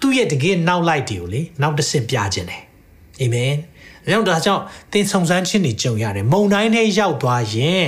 [0.00, 2.62] သူ့ရဲ့တကယ်နောက်လိုက်တွေကိုလေနောက်တစ်ဆင့်ပြခြင်းတယ်
[3.20, 3.52] အာမင်။
[4.06, 7.86] ဒါကြောင့်ဒါကြောင့်သင်ဆုံစမ်းခြင်းတွေကြုံရတယ်။မုံတိုင်းထဲရောက်သွားရင်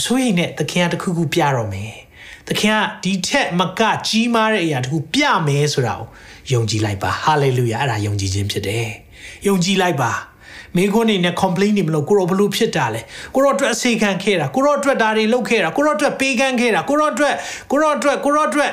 [0.00, 1.92] မစိုးရိမ်နဲ့သခင်ကတခုခုပြတော့မယ်။
[2.48, 6.08] သခင်ကဒီထက်မကကြီးမားတဲ့အရာတခုပြမယ်ဆိုတာကို
[6.52, 8.86] ယုံကြည်လိုက်ပါ။ဟာလေလုယာအဲ့ဒါယုံကြည်ခြင်းဖြစ်တယ်။
[9.46, 10.12] ယုံကြည်လိုက်ပါ။
[10.76, 13.00] မိခွန်းနေနဲ့ complain နေမလို့ကိုရောဘလို့ဖြစ်တာလဲ
[13.34, 17.34] ကိုရောအတွက်အစီခံခဲ့တာကိုရောအတွက်ဒါတွေလုပ်ခဲ့တာကိုရောအတွက်ပေးကမ်းခဲ့တာကိုရောအတွက်
[17.70, 18.70] ကိုရောအတွက်ကိုရောအတွက်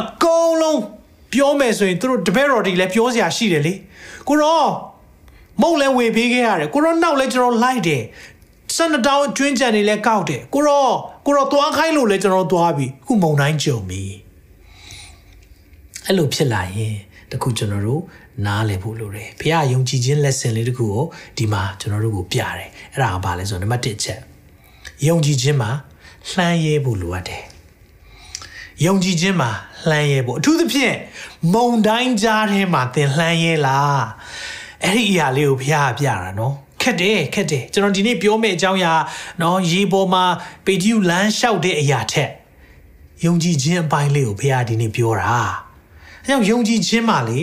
[0.00, 0.80] အကုန်လုံး
[1.32, 3.74] ပြောမယ်ဆိုရင်သူတို့တပည့်တော်တွေလည်းပြောစရာရှိတယ်လေ
[4.28, 4.62] ကိုရော
[5.62, 8.02] မုတ်လဲဝေပေးခဲ့ရတယ်ကိုရောနောက်လဲကျွန်တော်လိုက်တယ်
[8.78, 10.88] စနတောင်းကျွင်းကြံနေလဲကောက်တယ်ကိုရော
[11.26, 14.02] ကိုရောသွားခိုင်းလို့လဲကျွန်တော်သွားပြီခုမုံတိုင်းကြုံပြီ
[16.06, 16.96] အဲ့လိုဖြစ်လာရင်
[17.30, 18.02] တခုကျွန်တော်တို့
[18.46, 21.04] နားလည်ဖို့လိုတယ်ဘုရားယုံကြည်ခြင်း lesson လေးတခုကို
[21.36, 24.20] ဒီမှာကျွန်တော်တို့ကိုပြတယ်အဲ့ဒါကဘာလဲဆိုတော့နံပါတ်1ချက်
[25.06, 25.70] ယုံကြည်ခြင်းမှာ
[26.30, 27.42] လှမ်းရဲဖို့လိုအပ်တယ်
[28.84, 29.50] ယုံကြည်ခြင်းမှာ
[29.88, 30.96] လှမ်းရဲဖို့အထူးသဖြင့်
[31.54, 34.02] မုံတိုင်းကြားထဲမှာသင်လှမ်းရဲလား
[34.84, 38.92] အဲ့ဒီအရာလေးကိုဘုရားပြတာနော် ခက်တယ်ခက်တယ်ကျွန်တော်ဒီနေ့ပြောမယ့်အကြောင်းအရာ
[39.42, 40.24] နော်ရေပေါ်မှာ
[40.64, 42.30] ပေကြီးလမ်းလျှောက်တဲ့အရာထက်
[43.24, 45.38] ယုံကြည်ခြင်းအပိုင်းလေးကိုဘုရားဒီနေ့ပြောတာ
[46.24, 47.40] အဲကြောင့်ယုံကြည်ခြင်းမှာလေ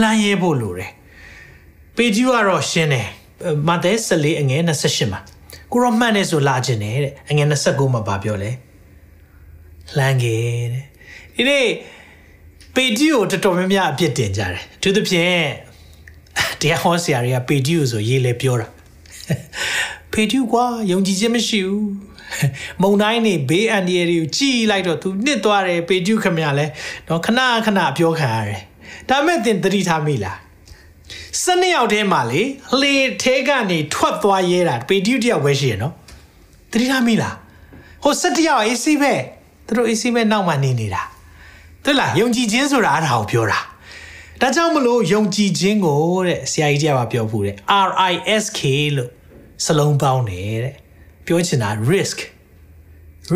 [0.00, 0.92] လှမ်းရဲဖို့လိုတယ်
[1.96, 3.08] ပေကြီးကတော့ရှင်းတယ်
[3.68, 5.20] မဿဲ14အငယ်28မှာ
[5.72, 8.50] ကိုရောမှန်တယ်ဆိုလာခြင်းတယ်တဲ့အငယ်29မှာဗာပြောလဲ
[9.96, 10.40] လှမ်းခဲ့
[10.72, 10.84] တဲ့
[11.36, 11.66] ဒီနေ့
[12.74, 15.42] ပေကြီးကိုတော်တော်များများအပြစ်တင်ကြတယ်သူသဖြင့်
[16.60, 18.66] တရားဟောဆရာတွေကပေကြီးကိုဆိုရေးလဲပြောတာ
[20.12, 21.90] ပေကြီးကွာယုံကြည်ခြင်းမရှိဘူး
[22.82, 26.66] မုံတိုင်းနေဘေးအန်ဒီရီကိုကြည်လိုက်တော့သူနှစ်သွားတယ်ပေကြီးခမရလဲ
[27.08, 28.62] တော့ခဏခဏပြောခံရတယ်
[29.08, 30.38] ဒါမဲ့တင်တတိထားမိလား
[31.42, 32.42] စနေရောက်ထဲမှာလေ
[32.80, 35.94] လေထဲကနေထွက်သွားရဲတာပေတီးတယောက်ပဲရှိရနော်
[36.72, 37.34] တတိထားမိလား
[38.04, 39.14] ဟိုစက်တယောက်အေးစီးပဲ
[39.66, 41.02] သူတို့အေးစီးပဲနောက်မှနေနေတာ
[41.84, 43.60] တွေ့လားယုံကြည်ခြင်းဆိုတာအားဒါကိုပြောတာ
[44.40, 47.54] ဒါကြောင့်မလို့ယုံကြည်ခြင်းကိုတဲ့ဆရာကြီးတရားပြောဖို့တဲ့
[47.88, 48.60] RISK
[48.96, 49.10] လို့
[49.64, 50.74] စလုံးပေါင်းတယ်တဲ့
[51.26, 52.18] ပြောချင်တာ risk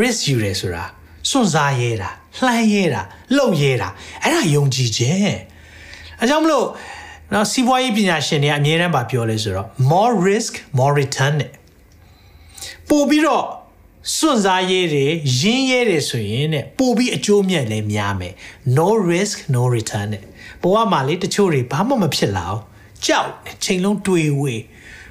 [0.00, 0.84] risk ယူတယ်ဆိုတာ
[1.30, 2.10] စွန့်စားရဲတာ
[2.44, 3.02] လှမ်းရဲတာ
[3.36, 3.88] လှုပ်ရဲတာ
[4.22, 5.18] အဲ့ဒါယုံကြည်ခြင်း
[6.20, 6.66] အဲကြောင့်မလို့
[7.32, 11.50] နော်စီးပွားရေးပညာရှင်တွေကအမြဲတမ်းပြောလဲဆိုတော့ more risk more return နဲ့
[12.88, 13.44] ပို့ပြီးတော့
[14.16, 15.10] စွန့်စားရဲတယ်
[15.40, 18.34] ရင်းရဲတယ်ဆိုရင်တဲ့ပို့ပြီးအကျိုးမြတ်လည်းများမယ်
[18.78, 20.22] no risk no return နဲ့
[20.62, 22.62] ဘဝမှာလေတချို့တွေဘာမှမဖြစ်လာအောင်
[23.06, 23.30] ကြောက်
[23.64, 24.62] ချိန်လုံးတွေးဝေး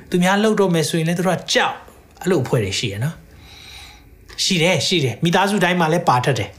[0.10, 1.76] သူများလှုပ်တော့မယ်ဆိုရင်လည်းသူတို့ကကြောက်
[2.22, 3.16] အဲ့လိုအဖွဲ့တွေရှိရနော်
[4.44, 6.50] ရှိတယ်ရှိတယ်မိသားစုတိုင်းမှာလည်းပါတတ်တယ်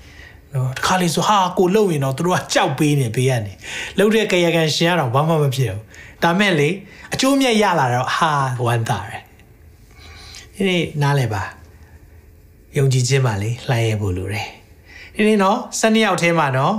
[0.54, 3.52] နော်တခါလေဆိုဟာကိုလှုပ်ရင်တော့သူတို့ကကြောက်ပေးနေပေးရနေ
[3.98, 5.82] လှုပ်တဲ့ကြရကန်ရှင်ရတော့ဘာမှမဖြစ်ဘူး
[6.22, 6.68] ဒါမဲ့လေ
[7.12, 8.30] အကျိုးမြတ်ရလာတော့ဟာ
[8.64, 9.22] ဝမ်းသာတယ်
[10.54, 11.42] ဒီနေ့နားလဲပါ
[12.76, 14.48] ယုံကြည်ခြင်းပါလေလှိုင်းရဖို့လိုတယ်
[15.14, 16.74] ဒီနေ့နော်၁၂ယောက်ထဲမှာနော်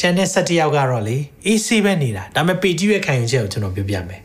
[0.00, 4.22] ကျန်တဲ့၁၁ယောက်ကတော့လေအေးဆေးပဲနေတာဒါပေမဲ့ပေတီးရဲ့ခံယူချက်ကိုကျွန်တော်ပြောပြမယ်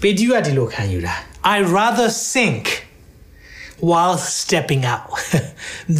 [0.00, 1.14] ပေတီးကဒီလိုခံယူတာ
[1.54, 2.64] I rather sink
[3.90, 5.06] while stepping out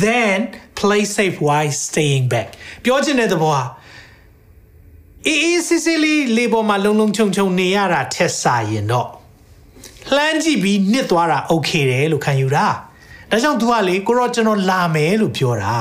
[0.04, 0.38] then
[0.80, 2.48] play safe while staying back
[2.84, 3.64] ပြောချင်တဲ့သဘောဟာ
[5.26, 9.08] အေးအေးစစ်စစ်လေးလေပေါ်မှာလုံလုံချုံချုံနေရတာထက်စာရင်တော့
[10.14, 12.66] လှမ်းကြည့်ပြီးနစ်သွားတာ okay တယ်လို့ခံယူတာ
[13.30, 15.76] ဒါကြောင့် तू ကလေကိုရောကျွန်တော်လာမယ်လို့ပြောတာ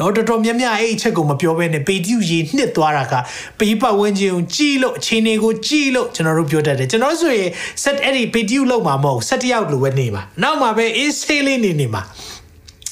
[0.00, 3.14] တော့တော်တော်များများအဲ့အချက်ကိုမပြောဘဲနဲ့ပေတျုရေနှစ်သွားတာက
[3.58, 7.50] ပေးပတ်ဝန်းကျင်ကိုကြည်လို့အခြေအနေကိုကြည်လို့ကျွန်တော်တို့ပြောတတ်တယ်ကျွန်တော်ဆိုရင်
[7.82, 12.02] set အဲ့ဒီပေတျုလောက်မှာမဟုတ်ဆက်တယောက်လိုပဲနေပါနောက်မှာပဲအေးဆေးလေးနေနေမှာ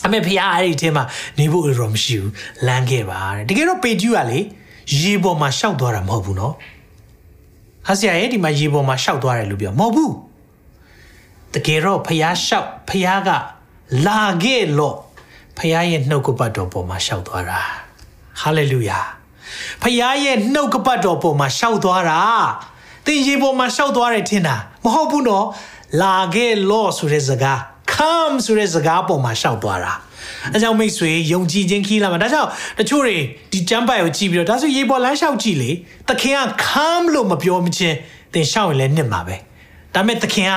[0.05, 1.05] အမေဖះအဲ့ဒီအထင်းမှာ
[1.39, 2.33] နေဖို့တော့မရှိဘူး
[2.67, 4.39] လမ်းခဲ့ပါတဲ့တကယ်တော့ပေတျုကလေ
[5.01, 6.55] ရေပေါ်မှာရှောက်သွားတာမဟုတ်ဘူးနော်
[7.87, 10.15] ဟာဆရာရဲ့ဒီမှာရေပေါ်မှာရှောက်သွားတယ်လို့ပြောမဟုတ်ဘူး
[11.55, 13.29] တကယ်တော့ဖះရှောက်ဖះက
[14.07, 14.97] လာခဲ့လို့
[15.59, 17.61] ဖះရဲ့နှုတ်ကပတ်တော်ပေါ်မှာရှောက်သွားတာ
[18.41, 19.01] ဟာလေလုယာ
[19.83, 19.91] ဖះ
[20.25, 22.21] ရဲ့နှုတ်ကပတ်တော်ပေါ်မှာရှောက်သွားတာ
[23.07, 25.47] သင်ရေပေါ်မှာရှောက်သွားတယ်ထင်တာမဟုတ်ဘူးနော်
[26.03, 27.59] လာခဲ့လို့ဆိုတဲ့စကား
[27.93, 29.93] come ဆိုတဲ့စကားပေါ်မှာရှောက်သွားတာ
[30.53, 33.17] အဲကြောင့်မိတ်ဆွေယုံကြည်ခြင်းခီးလာမှာဒါကြောင့်တချို့တွေ
[33.53, 35.71] ဒီကျမ်းပိုက်ကိုကြည့်ပြီးတော့ဒါဆိုရေပေါ်လမ်းလျှောက်ကြည့်လေ
[36.09, 37.97] သခင်က come လို့မပြောမချင်း
[38.33, 39.37] သင်ရှောက်ရင်လည်းနှစ်မှာပဲ
[39.95, 40.53] ဒါမဲ့သခင်က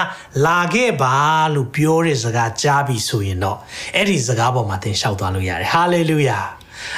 [0.47, 1.15] လာခဲ့ပါ
[1.55, 3.57] လို့ပြောတဲ့စကားကြားပြီဆိုရင်တော့
[3.95, 6.39] အဲ့ဒီစကားပေါ်မှာသင်လျှောက်သွားလို့ရတယ်ဟာလေလုယာ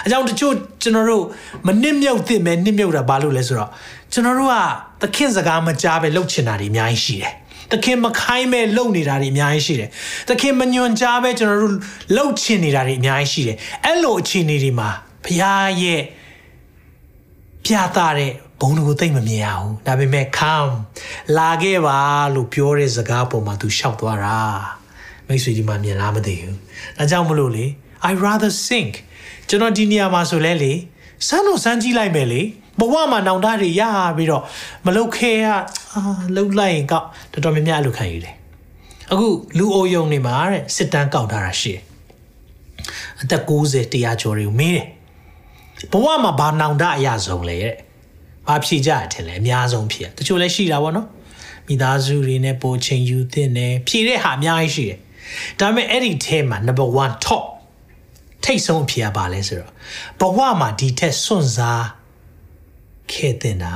[0.06, 1.24] အကြောင်းတချို့ကျွန်တော်တို့
[1.68, 3.70] မနစ်မြုပ်သင့်မဲ့နစ်မြုပ်တာဘာလို့လဲဆိုတော့
[4.14, 4.56] ကျွန်တော်တို့က
[5.02, 7.34] သခင်စကားမကြားပဲလှုပ်ချင်တာတွေအများကြီးရှိတယ်
[7.72, 9.90] သခင်မခိုင်းမဲ့လှုပ်နေတာတွေအများကြီးရှိတယ်
[10.30, 11.76] သခင်မညွန်ကြားပဲကျွန်တော်တို့
[12.16, 14.90] လှုပ်ချင်နေတာတွေအများကြီးရှိတယ်အဲ့လိုအခြေအနေတွေမှာ
[15.26, 16.02] ဘုရားရဲ့
[17.66, 20.74] ပြတာတဲ့ ဘုံကိုသိမ့်မမြင်ရဘူးဒါပေမဲ့ come
[21.38, 22.00] လာခဲ့ပါ
[22.36, 24.40] လို့ပြောတဲ့စကားပေါ်မှာသူရှောက်သွားတာ
[25.28, 26.56] မိတ်ဆွေဒီမှာမြင်လားမသိဘူး
[26.98, 27.66] ဒါကြောင့်မလို့လေ
[28.10, 28.94] I rather sink
[29.50, 30.74] ကျွန်တော်ဒီနေရာမှာဆိုလဲလေ
[31.28, 32.42] စမ်းလို့စမ်းကြည့်လိုက်မယ်လေ
[32.80, 33.82] ဘဝမှာနောင်တတွေရ
[34.18, 34.44] ပြီးတော့
[34.86, 35.46] မလုတ်ခဲရ
[35.94, 36.02] အာ
[36.36, 38.36] လှုပ်လိုက်ရင်ကောက်တော်တော်များများအလုပ်ခံယူတယ်
[39.12, 41.82] အခုလူအိုယုံနေမှာတဲ့စစ်တမ်းကောက်ထားတာရှိတယ်
[43.22, 44.88] အသက်60တရားကျော်တွေကိုမေးတယ်
[45.92, 47.76] ဘဝမှာဘာနောင်တအရဆုံးလဲတဲ့
[48.48, 51.08] ဘာဖြေကြရထင်လဲအများဆုံးဖြေတချို့လည်းရှိတာပေါ့နော်
[51.68, 54.98] မိသားစုတွေနဲ့ပိုချိန်ယူသင့်တယ်ဖြေတဲ့ဟာအများကြီးရှိတယ်
[55.60, 57.44] ဒါပေမဲ့အဲ့ဒီထဲမှာ number 1 top
[58.44, 59.72] ထိတ်ဆုံးအဖြေကဘာလဲဆိုတော့
[60.20, 61.86] ဘဝမှာဒီထက်စွန့်စား
[63.12, 63.74] ခဲ့တဲ့နာ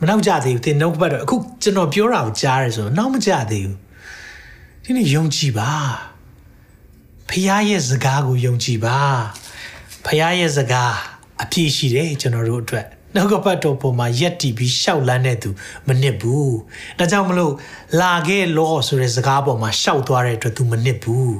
[0.00, 3.78] မနောက်ကြသေးဘူးသင်နှုတ်ဘက်တော့အခုကျွန်တော်ပြောတာကိုကြားရဲဆိုတော့နောက်မကြသေးဘူး
[4.84, 5.70] ဒီနေ့ယုံကြည်ပါ
[7.28, 8.98] ဖခင်ရဲ့စကားကိုယုံကြည်ပါ
[10.04, 10.92] ဖခင်ရဲ့စကား
[11.42, 15.50] အပြည့်ရှိတယ်ကျွန်တော်တို့အတွက် နှုတ်ကပတ်တော်ပေါ်မှာရက်တီပြီးရှောက်လန်းတဲ့သူ
[15.86, 16.56] မနစ်ဘူး
[16.98, 17.52] ဒါကြောင့်မလို့
[18.00, 21.36] လာခဲ့လောဆိုတဲ့စကားပေါ်မှာရှောက်သွားတဲ့အတွက်သူမနစ်ဘူး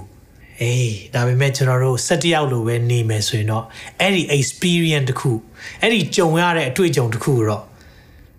[0.61, 3.65] အေးဒါပေမဲ့ကျွန်တော်တို့၁၁ယောက်လိုပဲနေမယ်ဆိုရင်တော့
[4.01, 5.33] အဲ့ဒီ experience တစ်ခု
[5.81, 7.63] အဲ့ဒီကြုံရတဲ့အတွေ့အကြုံတစ်ခုတော့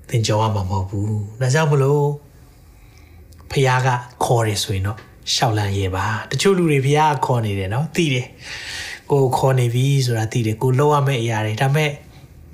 [0.09, 2.05] သင်ကြုံရမှာမဟုတ်ဘူးဒါကြောင့်မလို့
[3.51, 3.89] ဖခင်က
[4.25, 4.97] ခေါ်တယ်ဆိုရင်တော့
[5.33, 8.27] ရှောက်လန်းရဲပါတချို့လူတွေဖခင်ကခေါ်နေတယ်နော်သိတယ်
[9.11, 11.91] ကိုခေါ်နေပြီဆိုတာသိတယ်ကိုလောက်ရမယ့်အရာတွေဒါပေမဲ့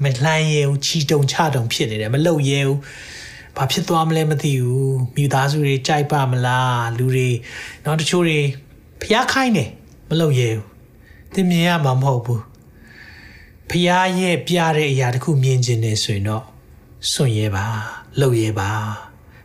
[0.03, 2.79] မလှမ်းရဲဘူးချီတုံချတုံဖြစ်နေတယ်မလုံရဲဘူး
[3.57, 7.29] ဘာဖြစ်သွားမလဲမသိဘူးမိသားစုတွေကြိုက်ပါမလားလူတွေ
[7.83, 8.39] နောက်တချို့တွေ
[9.01, 9.69] ဖျားခိုင်းတယ်
[10.09, 10.65] မလုံရဲဘူး
[11.33, 12.43] သင်မြင်ရမှာမဟုတ်ဘူး
[13.69, 16.43] ဖျားရဲ့ပြတဲ့အရာတခုမြင်ကျင်နေဆိုရင်တော့
[17.11, 17.65] စွန့်ရဲပါ
[18.21, 18.69] လုံရဲပါ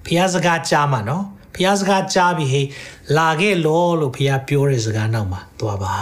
[0.07, 2.69] ဖျားစကားကြားမှာနော်ဖျားစကားကြားပြီးဟေး
[3.17, 5.95] လာခဲ့လောလို့ဖျားပြောတဲ့စကားနောက်မှာသွားပါ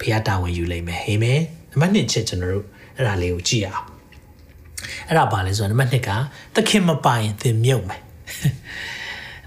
[0.00, 2.66] ဖျားတာဝန်ယူလိမ့်မယ်ဟေးမယ်နံပါတ်1ချက်ကျွန်တော်တို့
[2.97, 3.85] အဲ့ဒါလေးကိုကြည့်အောင်
[5.07, 6.09] အဲ့ဒါပါလဲဆိုတော့နံပါတ်2က
[6.55, 8.01] သခင်မပိုင်သင်မြုပ်မယ်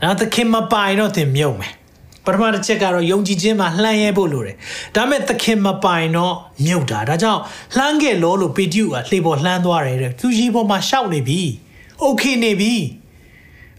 [0.02, 1.72] နော်သခင်မပိုင်တော့သင်မြုပ်မယ်
[2.26, 4.57] ပထမတစ်ချက်ကတော့ယုံကြည်ခြင်းမှာလှမ်းရဲဖို့လိုတယ်
[4.96, 7.40] ဒါမဲ့သခင်မပိုင်တော့မြုပ်တာဒါကြောင့်
[7.76, 11.40] လှမ်းခဲ့လို့လို့ပေတျုကလှေပေါ်လှမ်းသွားတယ်တဲ့သူကြီးပေါ်မှာရှောက်နေပြီ
[12.00, 12.74] โอเคနေပြီ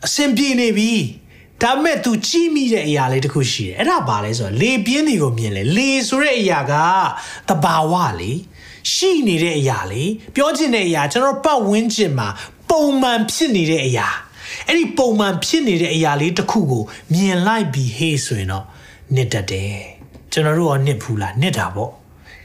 [0.06, 0.92] အဆင်ပြေနေပြီ
[1.64, 6.74] ဒါမဲ့ तू ကြည့်မိတဲ့အရာလေးတစ်ခုရှိတယ်အဲ့ဒါပါလဲဆိုတော့လေပြင်းတွေကိုမြင်လေလေဆိုတဲ့အရာက
[7.50, 8.32] တဘာဝလေ
[8.93, 12.29] ရှိနေတဲ့အရာလေပြောချင်တဲ့အရာကျွန်တော်ပတ်ဝန်းကျင်မှာ
[12.71, 14.09] ပုံမှန်ဖြစ်နေတဲ့အရာ
[14.67, 18.65] အဲ့ဒီပုံမှန်ဖြစ်နေတဲ့အရာလေးတစ်ခုကိုမြင်လိုက်ပြီးဟေးဆိုရင်တော့
[19.15, 19.79] နှစ်တက်တယ်
[20.33, 21.91] ကျွန်တော်တို့ရောနှစ်ဖူးလားနှစ်တာပေါ့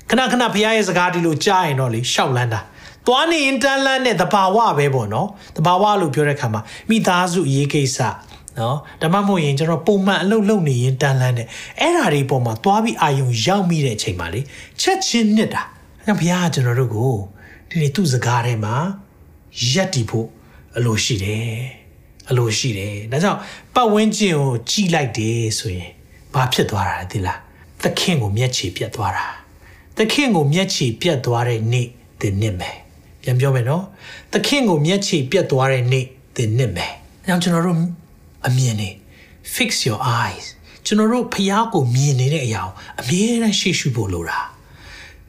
[0.10, 2.62] ခဏခဏဖရားရဲ့စကားဒီလိုကြားရင်တော့လေရှောက်လန်းတာ
[3.08, 5.28] သွားနေရင်တန်းလန်းတဲ့တဘာဝပဲပေါ့နော်
[5.58, 7.98] တဘာဝလို့ပြောတဲ့ခါမှာမိသားစုအရေးကိစ္စ
[8.60, 11.48] နော်ဒါမှမဟုတ်ရင်ကျွန်တော်ပုံမှန်အလုပ်လုပ်နေရင်တန်းလန်းတယ်
[11.80, 14.42] အဲ့ဓာတွေပေါ်မှာသွားပြီးအာယုံရောက်မိတဲ့အချိန်မှာလေ
[14.82, 15.64] ချက်ချင်းနှစ်တာ
[16.06, 17.16] အဲ့ဘုရားကကျွန်တော်တို့ကို
[17.70, 18.76] ဒီနေ့သူ့စကားထဲမှာ
[19.72, 20.28] ရက်တည်ဖို့
[20.78, 21.54] အလိုရှိတယ်
[22.30, 23.40] အလိုရှိတယ်ဒါကြောင့်
[23.74, 25.92] ပတ်ဝန်းကျင်ကိုကြည်လိုက်တယ်ဆိုရင်
[26.34, 27.40] ဘာဖြစ်သွားတာလဲသိလား
[27.84, 29.26] သခင်ကိုမျက်ခြေပြတ်သွားတာ
[29.98, 31.88] သခင်ကိုမျက်ခြေပြတ်သွားတဲ့နေ့
[32.22, 32.78] သင်နစ်မယ်
[33.22, 33.84] ပြန်ပြောမယ်နော်
[34.34, 37.80] သခင်ကိုမျက်ခြေပြတ်သွားတဲ့နေ့သင်နစ်မယ်အဲကြောင့်ကျွန်တော်တို့
[38.48, 38.90] အမြင်နေ
[39.56, 40.46] fix your eyes
[40.86, 44.40] ကျွန်တော်တို့ဖျားကိုမြင်နေတဲ့အရာကိုအမြဲတမ်းရှေ့ရှုဖို့လိုတာ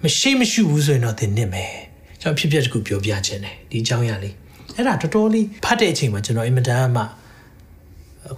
[0.04, 1.74] မရှိမရှိဘူးဆိုရင်တော့သင်နစ်မယ်
[2.20, 4.34] ကျွန်တော်ဖြစ်ဖြစ်တခုပြောပြခြင်းတယ်ဒီအကြောင်းအရာလေး
[4.76, 7.02] အဲ့ဒါတော်တော်လေးဖတ်တဲ့အချိန်မှာကျွန်တော်အင်မတန်မှ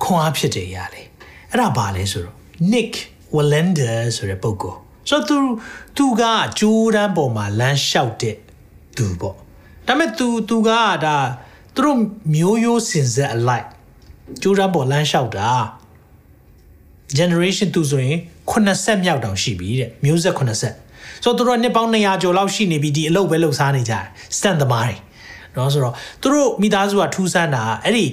[0.02, 1.06] ခွန်အားဖြစ်တဲ့အရာလေး
[1.50, 2.36] အဲ့ဒါဘာလဲဆိုတော့
[2.72, 2.92] Nick
[3.34, 5.36] Wallander ဆိုတဲ့ပုဂ္ဂိုလ်ဆိုတော့သူ
[5.96, 6.22] သူက
[6.58, 8.36] ဂျိုးဒန်ပေါ်မှာလမ်းလျှောက်တဲ့
[8.96, 9.36] သူပေါ့
[9.86, 10.70] ဒါပေမဲ့သူသူက
[11.04, 11.16] ဒါ
[11.74, 11.98] သူတို့
[12.34, 13.66] မျိုးရိုးစင်ဆက်အလိုက်
[14.42, 15.50] ဂျိုးဒန်ပေါ်လမ်းလျှောက်တာ
[17.18, 18.18] generation သူဆိုရင်
[18.50, 20.85] 80မြောက်တောင်ရှိပြီတဲ့မျိုးဆက်80
[21.23, 24.05] ဆိုတော့သူတို့နှစ်ပေါင်း200ကျော်လောက်ရှိနေပြီဒီအလုပ်ပဲလုပ်စားနေကြတယ်
[24.37, 24.95] stand သမားတွေ
[25.53, 28.05] เนาะဆိုတော့သူတို့မိသားစုကထူးဆန်းတာအဲ့ဒီ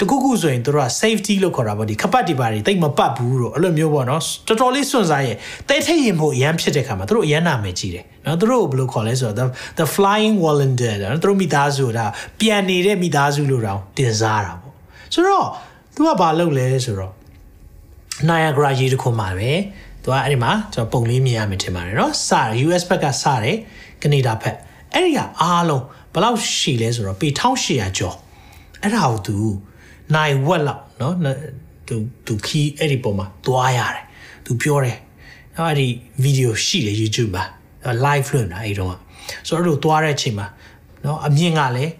[0.00, 5.36] တခုခုဆိုရင်တို့က safety လို့ခေါ်တာပေါ့ဒီခပတ်တီပါတွေတိတ်မပတ်ဘူးတော့အဲ့လိုမျိုးပေါ့နော်တော်တော်လေးစွန့်စားရဲ့
[5.68, 12.06] တဲထိတ်ရင်ဖို့အရန်ဖြစ်တဲ့ခါမှာတို့အရန်နာမယ်ကြီးတယ်နော်တို့ဘယ်လိုခေါ်လဲဆိုတော့ the flying volunteer နော်တို့မိသားစုဒါ
[12.40, 14.74] ပြန်နေတဲ့မိသားစုလို့တောင်တင်စားတာပေါ့
[15.14, 15.46] ဆိုတော့
[15.94, 17.12] သူကဘာလုပ်လဲဆိုတော့
[18.28, 19.52] Niagara ရေတခွန်မှာပဲ
[20.07, 23.57] သူကအဲ့ဒီမှာကျွန်တော်ပုံလေးမြင်ရမယ်ထင်ပါတယ်နော်စတယ် US ဘက်ကစတယ်
[24.01, 24.55] ကနေဒါဘက်
[24.93, 28.15] အဲ့ဒီကအားလုံးဘယ်လောက်ရှိလဲဆိုတော့ပေ1800ကျော်
[28.81, 29.37] အဲ့ဒါကိုသူ
[30.15, 31.15] နိုင်ဝက်လောက်နော်
[31.87, 34.03] သူသူခီးအဲ့ဒီပုံမှာသွားရတယ်
[34.45, 34.97] သူပြောတယ်
[35.55, 35.87] နော်အဲ့ဒီ
[36.23, 37.45] ဗီဒီယိုရှိတယ် YouTube မှာ
[38.05, 38.95] live လွှင့်တာအဲ့တော့
[39.47, 40.47] ဆိုတော့အဲ့လိုသွားတဲ့အချိန်မှာ
[41.05, 41.93] နော်အမြင့်ကလည်း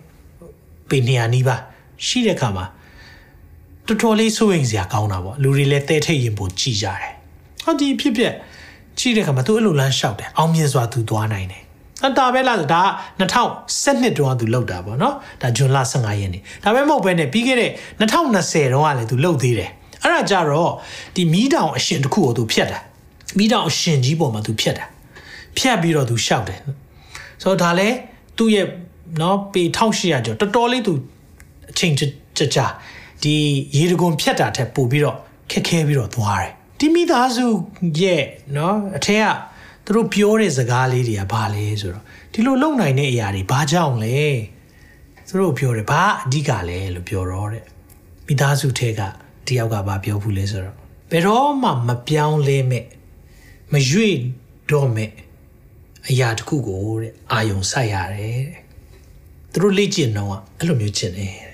[0.89, 1.61] ပေ200နီးပါး
[2.07, 2.65] ရှိတဲ့အခါမှာ
[3.87, 7.16] တော်တော်လေးစိုးရိမ်စရာကောင်းတာပေါ့လူတွေလည်းတဲထိတ်ရင်ပိုကြည်ကြတယ်
[7.67, 8.33] ဟောဒီဖြစ်ဖြစ်
[8.99, 11.61] ကြည့်တဲ့အခါမှာသူအဲ့လိုလမ်းလျှောက်တယ်အောင်မြင်စွာသူသွားနိုင်တယ်
[12.05, 12.81] အတာပဲလားဒါ
[13.19, 19.69] 2012တုန်းကသူလောက်တာပေါ့နော်ဒါဂျွန်လ15ရက်နေ့ဒါပဲမဟုတ်ပဲねပြီးခဲ့တဲ့2020တုန်းကလည်းသူလောက်သေးတယ်
[20.03, 20.71] အဲ့ဒါကြတော့
[21.15, 22.79] ဒီမီးတောင်အရှင်တစ်ခုကိုသူဖြတ်တာ
[23.37, 24.85] မီးတောင်အရှင်ကြီးပေါ်မှာသူဖြတ်တာ
[25.57, 26.59] ဖြတ်ပြီးတော့သူရှောက်တယ်
[27.41, 27.95] ဆိုတော့ဒါလည်း
[28.37, 28.67] သူ့ရဲ့
[29.21, 30.93] နော်ပေ1800ကျော်တော်တော်လေးသူ
[31.71, 32.03] အချိန်ကြ
[32.55, 32.59] ကြ
[33.23, 33.35] ဒီ
[33.77, 35.17] ရေတကွန်ဖြတ်တာထက်ပိုပြီးတော့
[35.51, 37.47] ခက်ခဲပြီးတော့သွားတယ် ဒီမိသားစု
[37.99, 38.23] ရဲ့
[38.55, 39.27] နော်အထက်က
[39.85, 44.17] သူတို့ပြောတဲ့စကားလေးတွေကဘာလဲဆိုတော့ဒီလိုလုံနိုင်တဲ့အရာတွေဘာကြောင့်လဲ
[45.27, 47.63] သူတို့ပြောတယ်ဘာအဓိကလဲလို့ပြောတော့တဲ့
[48.27, 49.01] မိသားစုထဲက
[49.47, 50.75] တယောက်ကဘာပြောဘူးလဲဆိုတော့
[51.11, 52.85] ဘယ်တော့မှမပြောင်းလဲမဲ့
[53.73, 54.15] မရွေ့
[54.69, 55.11] တော့မဲ့
[56.09, 58.61] အရာတစ်ခုကိုတဲ့အာယုံစိုက်ရတယ်တဲ့
[59.51, 61.46] သူတို့လေ့ကျင့်တော့အဲ့လိုမျိုးကျင့်တယ်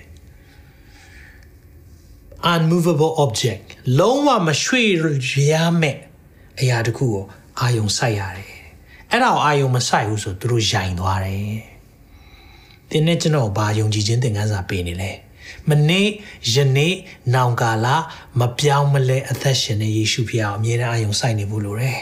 [2.52, 3.64] unmovable object
[3.98, 4.90] လုံးဝမရွှေ့
[5.50, 5.96] ရမဲ့
[6.60, 7.24] အရာတစ်ခုကို
[7.60, 8.50] အာယုံစိုက်ရတယ်
[9.10, 11.58] အဲ့ဒါကိုအာယုံမစိုက်ဘူးဆိုသူတို့ယိုင်သွားတယ်
[12.90, 15.10] တင်းနဲ့ကျွန်တော်ဘာယုံကြည်ခြင်းသင်ခန်းစာပေးနေလဲ
[15.68, 16.08] မနေ့
[16.54, 16.94] ယနေ့
[17.34, 17.86] နောင်ကာလ
[18.40, 22.00] မပြောင်းမလဲအသက်ရှင်တဲ့ယေရှုဖခင်အမြဲတမ်းအာယုံစိုက်နေဖို့လိုတယ်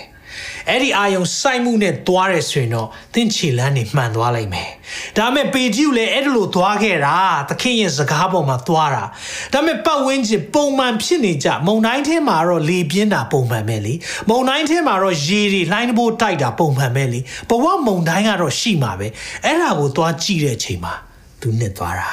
[0.70, 4.70] အဲ့ဒီအာယုံစိုက်မှုနဲ့သွားရဲဆိုရင်တော့သင်ခြေလန်းနေမှန်သွားလိုက်မယ်။
[5.16, 9.04] ဒါပေမဲ့ပေကြီးလည်းအဲ့ဒါလိုသွားခဲ့တာသခင်ရဲ့စကားပေါ်မှာသွားတာ။
[9.52, 13.94] ဒါပေမဲ့ပတ်ဝန်းကျင်ပုံမှန်ဖြစ်နေကြမုံတိုင်းထဲမှာတော့လေပြင်းတာပုံမှန်ပဲလေ။
[14.30, 17.20] မုံတိုင်းထဲမှာတော့ရေတွေလှိုင်းတဘိုးတိုက်တာပုံမှန်ပဲလေ။
[17.50, 19.06] ဘဝမုံတိုင်းကတော့ရှိမှာပဲ။
[19.44, 20.94] အဲ့ဒါကိုသွားကြည့်တဲ့အချိန်မှာ
[21.40, 22.12] သူနှစ်သွားတာ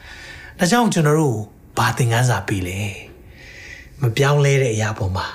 [0.58, 1.38] ။ဒါကြောင့်ကျွန်တော်တို့
[1.78, 2.78] ဘာသင်ခန်းစာပေးလဲ။
[4.00, 5.26] မပြောင်းလဲတဲ့အရာပေါ်မှာ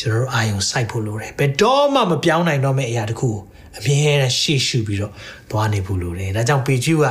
[0.00, 3.36] ကျွန်တော်တို့အာယုံစိုက်ဖို့လိုတယ်ဘယ်တော့မှမပြောင်းနိုင်တော့မယ့်အရာတခုကို
[3.78, 5.12] အမြဲတမ်းရှေ့ရှုပြီးတော့
[5.50, 7.06] သွားနေဖို့လိုတယ်ဒါကြောင့်ပေကျူက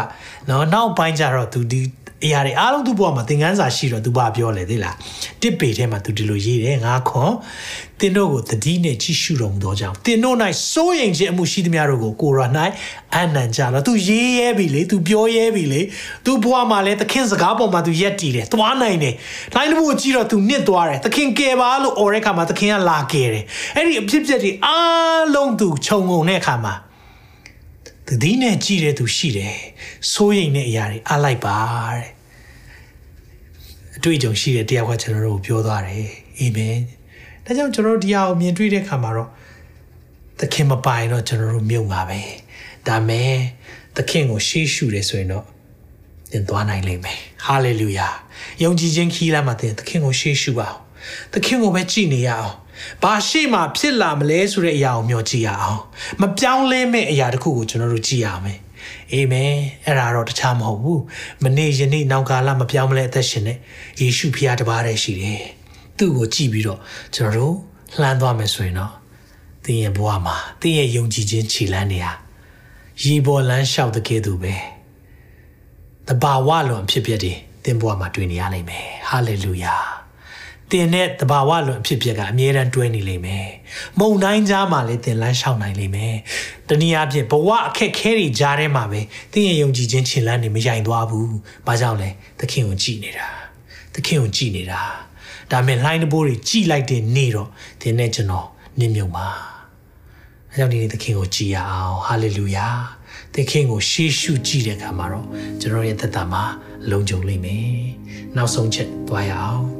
[0.50, 1.80] နော်နောက်ပိုင်းကျတော့သူဒီ
[2.26, 4.96] အရာတွေအားလုံးသူ့ဘဝမှာသင်ခန်းစာရှိတော့သူဘာပြောလဲသိလား
[5.42, 7.32] တစ်ပေထဲမှာသူဒီလိုရေးတယ်ငါခွန်
[8.00, 10.36] တင်းတို့ကိုတတိနဲ့ကြည့်ရှုတော်မူသောကြောင့်တင်းတို့၌
[10.72, 12.40] စိုးရိမ်ခြင်းအမှုရှိသမျှတို့ကိုကိုရ၌
[13.16, 15.82] အနံကြတော့သူရေးရဲပြီလေသူပြောရဲပြီလေ
[16.26, 19.16] သူဘဝမှာလည်းသခင်စကားပေါ်မှာသူရက်တည်တယ်သွားနိုင်တယ်
[19.56, 23.44] လိုင်းလို့ကြည့်တော့သူနစ်သွားတယ်သခင်ကယ်ပါလို့អော်တဲ့ခါမှာသခင်ကလာကယ်တယ်
[23.76, 26.74] အဲ့ဒီအဖြစ်အပျက်တွေအားလုံးသူခြုံငုံတဲ့အခါမှာ
[28.08, 29.58] တတိနဲ့ကြည့်တဲ့သူရှိတယ်
[30.12, 31.58] စိုးရိမ်တဲ့အရာတွေအလိုက်ပါ
[31.96, 32.08] တဲ့
[33.98, 36.08] အတွေ့အကြုံရှိတဲ့တရားကကျွန်တော်တို့ပြောသွားတယ်
[36.40, 36.78] အာမင်
[37.46, 39.30] ဒါကြောင့်ကျွန်တော်တို့ဒီဟာကိုမြင်တွေ့တဲ့အခါမှာတော့
[40.40, 42.22] သခင်မပိုင်တော့ကျွန်တော်တို့မြုပ်မှာပဲ
[42.88, 43.34] ဒါမဲ့
[43.96, 45.46] သခင်ကိုရှေးရှုတယ်ဆိုရင်တော့
[46.32, 48.08] သင်သွားနိုင်လိမ့်မယ်ဟာလေလုယာ
[48.64, 50.80] ယုံကြည်ခြင်းခီးလာမှသင်သခင်ကိုရှေးရှုပါအောင်
[51.34, 52.56] သခင်ကိုပဲကြည်နေရအောင်
[53.04, 55.82] ဘာရှိမှဖြစ်လာမလဲဆိုတဲ့အရာကိုမျှော်ကြည့်ရအောင်
[56.22, 58.60] မပြောင်းလဲမဲ့အရာတစ်ခုကိုကျွန်တော်တို့ကြည့်ရမယ်
[59.14, 59.54] အာမင်
[59.86, 61.02] အဲ့ဒါတော့တခြားမဟုတ်ဘူး
[61.44, 63.58] မနေ့ယနေ့နောက်ကာလမပြောင်းမလဲအသက်ရှင်တဲ့
[64.00, 65.44] ယေရှုဖခင်တပါးတည်းရှိတယ်
[65.98, 66.80] သူ့ကိုကြည့်ပြီးတော့
[67.16, 67.56] ကျွန်တော်တို့
[68.00, 68.94] လှမ်းသွားမယ်ဆိုရင်တော့
[69.66, 72.14] သင်ရဲ့ဘဝမှာသင်ရဲ့ယုံကြည်ခြင်းခြေလမ်းတွေဟာ
[73.04, 74.56] ရေပေါ်လမ်းလျှောက်တဲ့ကဲ့သို့ပဲ
[76.08, 77.34] တဘာဝလွန်ဖြစ်ဖြစ်တွေ
[77.64, 79.76] သင်ဘဝမှာတွေ့နေရလိမ့်မယ်ဟာလေလုယာ
[80.72, 83.48] တင်တဲ့တဘာဝလွန်ဖြစ်ဖြစ်ကအမြဲတမ်းတွဲနေလိမ့်မယ်။
[84.00, 86.16] မုံတိုင်းကြားမှာလည်းတင်လန်းလျှောက်နိုင်လိမ့်မယ်။
[86.70, 89.00] တနည်းအားဖြင့်ဘဝအခက်ခဲတွေကြားထဲမှာပဲ
[89.34, 91.30] တင်ရဲ့ယုံကြည်ခြင်းခြေလမ်းတွေမယိုင်သွားဘူး။
[91.68, 92.10] ဘာကြောင့်လဲ။
[92.40, 93.28] သခင်ကိုကြည်နေတာ။
[93.94, 94.82] သခင်ကိုကြည်နေတာ။
[95.52, 97.50] ဒါမဲ့လှိုင်းတဘိုးတွေကြည်လိုက်တဲ့နေ့တော့
[97.82, 98.48] တင်နဲ့ကျွန်တော်
[98.80, 99.28] နင်းမြုံပါ။
[100.52, 102.68] အဲကြောင့်ဒီနေ့သခင်ကိုကြည်ရအောင်။ဟာလေလုယာ။
[103.36, 105.28] သခင်ကိုရှေးရှုကြည့်တဲ့အခါမှာတော့
[105.62, 106.44] ကျွန်တော်ရဲ့သက်တာမှာ
[106.90, 107.70] လုံခြုံလိမ့်မယ်။
[108.36, 109.68] နောက်ဆုံးချက်သွားရအောင်။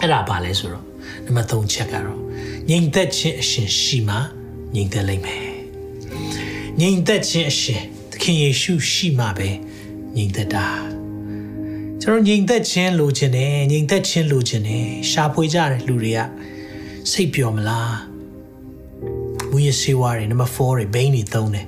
[0.00, 0.84] အဲ့ဒါဘာလဲဆိုတော့
[1.26, 2.18] နံပါတ်3ချက်ကတော့
[2.68, 4.16] ငြိမ်သက်ခြင်းအရှင်ရှိမှ
[4.74, 5.44] ငြိမ်သက်လိမ့်မယ်
[6.80, 9.48] ငြိမ်သက်ခြင်းအရှင်သခင်ယေရှုရှိမှပဲ
[10.16, 10.66] ငြိမ်သက်တာ
[12.00, 16.20] ကျွန်တော်ငြိမ်သက်ခြင်းလိုချင်တယ်ငြိမ်သက်ခြင်းလိုချင်တယ်ရှာဖွေကြတဲ့လူတွေက
[17.10, 17.96] စိတ်ပျော်မလား
[19.50, 21.66] မူရစေဝါတွေနံပါတ်4တွေဘိန်းတွေသုံးတယ်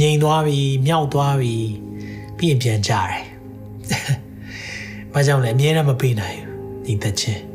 [0.00, 1.54] ငြိမ်သွားပြီမြောက်သွားပြီ
[2.36, 3.24] ပြီးရင်ပြန်ကြတယ်။
[5.12, 7.49] ဘာကြောင့်လဲအမြဲတမ်းမပေးနိုင်ဘူးညီသက်ချင်း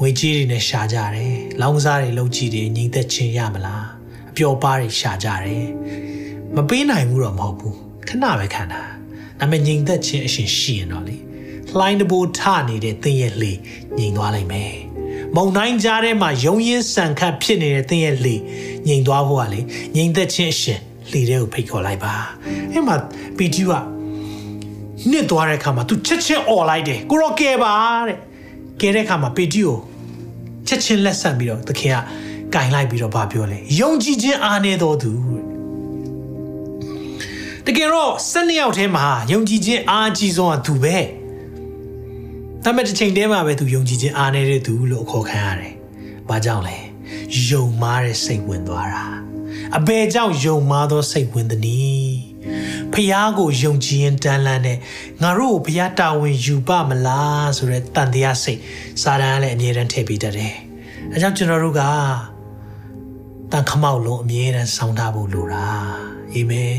[0.00, 3.84] ငွေကြီးတွေနဲ့ရှာကြတယ်။လောင်းစားတွေလုံးကြီးတွေညီသက်ချင်းရမလား။
[4.30, 5.66] အပျော်ပါးတွေရှာကြတယ်။
[6.56, 7.74] မပေးနိုင်ဘူးတော့မဟုတ်ဘူး။
[8.08, 8.82] ခဏပဲခံတာ။
[9.40, 11.16] ဒါပေမဲ့ညီသက်ချင်းအရှင်ရှိရင်တော့လေ
[11.78, 13.52] လှိုင်းတဘိုးထနေတဲ့သင်ရဲ့လေ
[13.98, 14.74] ညီသွားလိမ့်မယ်။
[15.36, 18.34] မုံတိုင်းကြားထဲမှာယုံရင်ဆန်ခတ်ဖြစ်နေတဲ့သင်ရဲ့လေ
[18.88, 19.60] ညီသွားဖို့ကလေ
[19.96, 20.80] ညီသက်ချင်းအရှင်
[21.12, 22.14] လေတဲ့ကိုဖိတ်ခေါ်လိုက်ပါ။
[22.72, 22.96] အဲ့မှာ
[23.36, 23.72] ပီတီက
[25.10, 27.74] နစ်သွားတဲ့အခါမှာ तू ချက်ချင်းអော်လိုက်တယ်ကိုရောကဲပါ
[28.08, 28.18] တဲ့
[28.80, 29.78] ကဲတဲ့အခါမှာပေတီကို
[30.68, 31.96] ချက်ချင်းလက်ဆက်ပြီးတော့သခင်က
[32.54, 35.12] ကင်လိုက်ပြီးတော့ဗာပြောလဲယုံကြည်ခြင်းအားနေတော်သူ
[37.66, 40.96] တကယ်တော့၁၂ယောက်ထဲမှာယုံကြည်ခြင်းအားကြီးဆုံးကသူပဲ
[42.64, 45.74] ဒါပေမဲ့တစ်ချိန်တည်းမှာပဲသူယုံကြည်ခြင်းအားနေတဲ့သူလို့အခေါ်ခံရတယ်။
[46.28, 46.78] ဘာကြောင့်လဲ
[47.48, 49.04] ယုံမားတဲ့စိတ်ဝင်သွားတာ
[49.76, 52.18] အဘယ်ကြောင့်ယုံမားသောစိတ်ဝင်သနည်း
[52.98, 54.78] ဖះကိုယုံကြည်ရင်တန်လန်းနဲ့
[55.22, 58.60] ငါတို့ကိုဖះတာဝန်ယူပါမလားဆိုတဲ့တန်တရားစိတ်
[59.02, 60.54] စာတန်ကလည်းအမြဲတမ်းထည့်ပေးတတ်တယ်။
[61.12, 61.82] အဲကြောင့်ကျွန်တော်တို့က
[63.52, 65.66] တန်ခမောက်လုံးအမြဲတမ်းစောင်းထားဖို့လိုတာ။
[66.34, 66.76] အာမင်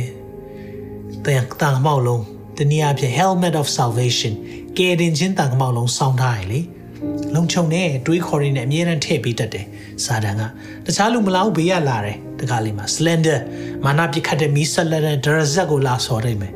[1.25, 2.23] ။တန်တန်ခမောက်လုံး
[2.57, 4.33] တနည်းအားဖြင့် helmet of salvation
[4.77, 6.59] ကယ်တင်ခြင်းတန်ခမောက်လုံးစောင်းထားရလေ။
[7.35, 9.65] လုံခြုံတဲ့တွေးခေါ်ရင်းနဲ့အမြဲတမ်းထည့်ပေးတတ်တယ်။
[10.05, 10.41] စာတန်က
[10.85, 13.39] တခြားလူမလောက်ဘေးရလာတယ် တခါလေးမှာ slender
[13.85, 16.53] မာနပြခတ်တဲ့မီးဆက်လက်တဲ့ဒရဇက်ကိုလာဆော်နိုင်မယ်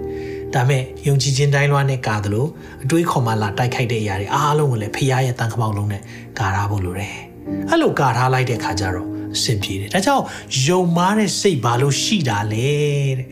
[0.54, 2.46] ဒါမဲ့ယုံကြည်ခြင်းတိုင်းလွှားနဲ့ကာသလို
[2.84, 6.02] အတွေးခေါ်မှလာတိုက်ခိုက်တဲ့အရာတွေအားလုံးကိုလည်းဖရားရဲ့တန်ခမောက်လုံးနဲ့
[6.40, 7.16] ကာထားဖို့လိုတယ်
[7.70, 10.24] အဲ့လိုကာထားလိုက်တဲ့ခါကျတော့အဆင်ပြေတယ်ဒါကြောင့်
[10.68, 12.70] ယုံမားတဲ့စိတ်ဘာလို့ရှိတာလဲ
[13.18, 13.28] တဲ့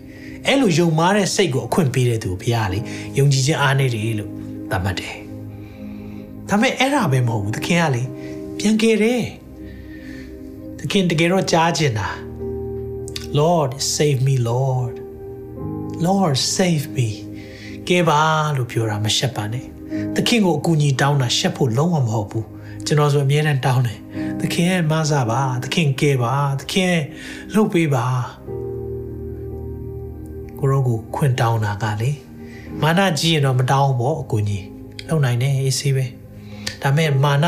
[0.48, 2.80] အဲ့လိုယုံမားတဲ့စိတ်ကိုအခွင့်ပေးတဲ့သူဘုရားလေ
[3.18, 4.32] ယုံကြည်ခြင်းအားနေတယ်လို့
[4.72, 5.16] သတ်မှတ်တယ်
[6.50, 8.04] ဒါပေမဲ့အဲ့ဒါပဲမဟုတ်ဘူးသခင်ကလေ
[8.58, 9.24] ပြန်ကြတယ်
[10.80, 12.08] သခင်တကယ်တော့ကြားကျင်တာ
[13.40, 14.96] Lord save me Lord
[16.08, 17.10] Lord save me
[17.88, 18.22] ကဲပါ
[18.58, 19.66] လို့ပြောတာမရှက်ပါနဲ့
[20.16, 22.48] သခင်ကိုအကူအညီတောင်းတာရှက်ဖို့လုံးဝမဟုတ်ဘူး
[22.86, 24.00] ကျွန်တော်ဆိုအမြဲတမ်းတောင်းတယ်
[24.40, 26.96] သခင်ရဲ့မဆာပါသခင်ကဲပါသခင်
[27.54, 28.06] လှုပ်ပေးပါ
[30.60, 32.12] ကိုရောကိုခွင့်တောင်းတာကလေ
[32.82, 34.60] မာနကြီးရင်တော့မတောင်းဘောအကူအညီ
[35.08, 36.06] လုံနိုင်တယ်အေးဆေးပဲ
[36.82, 37.46] ဒါပေမဲ့မာန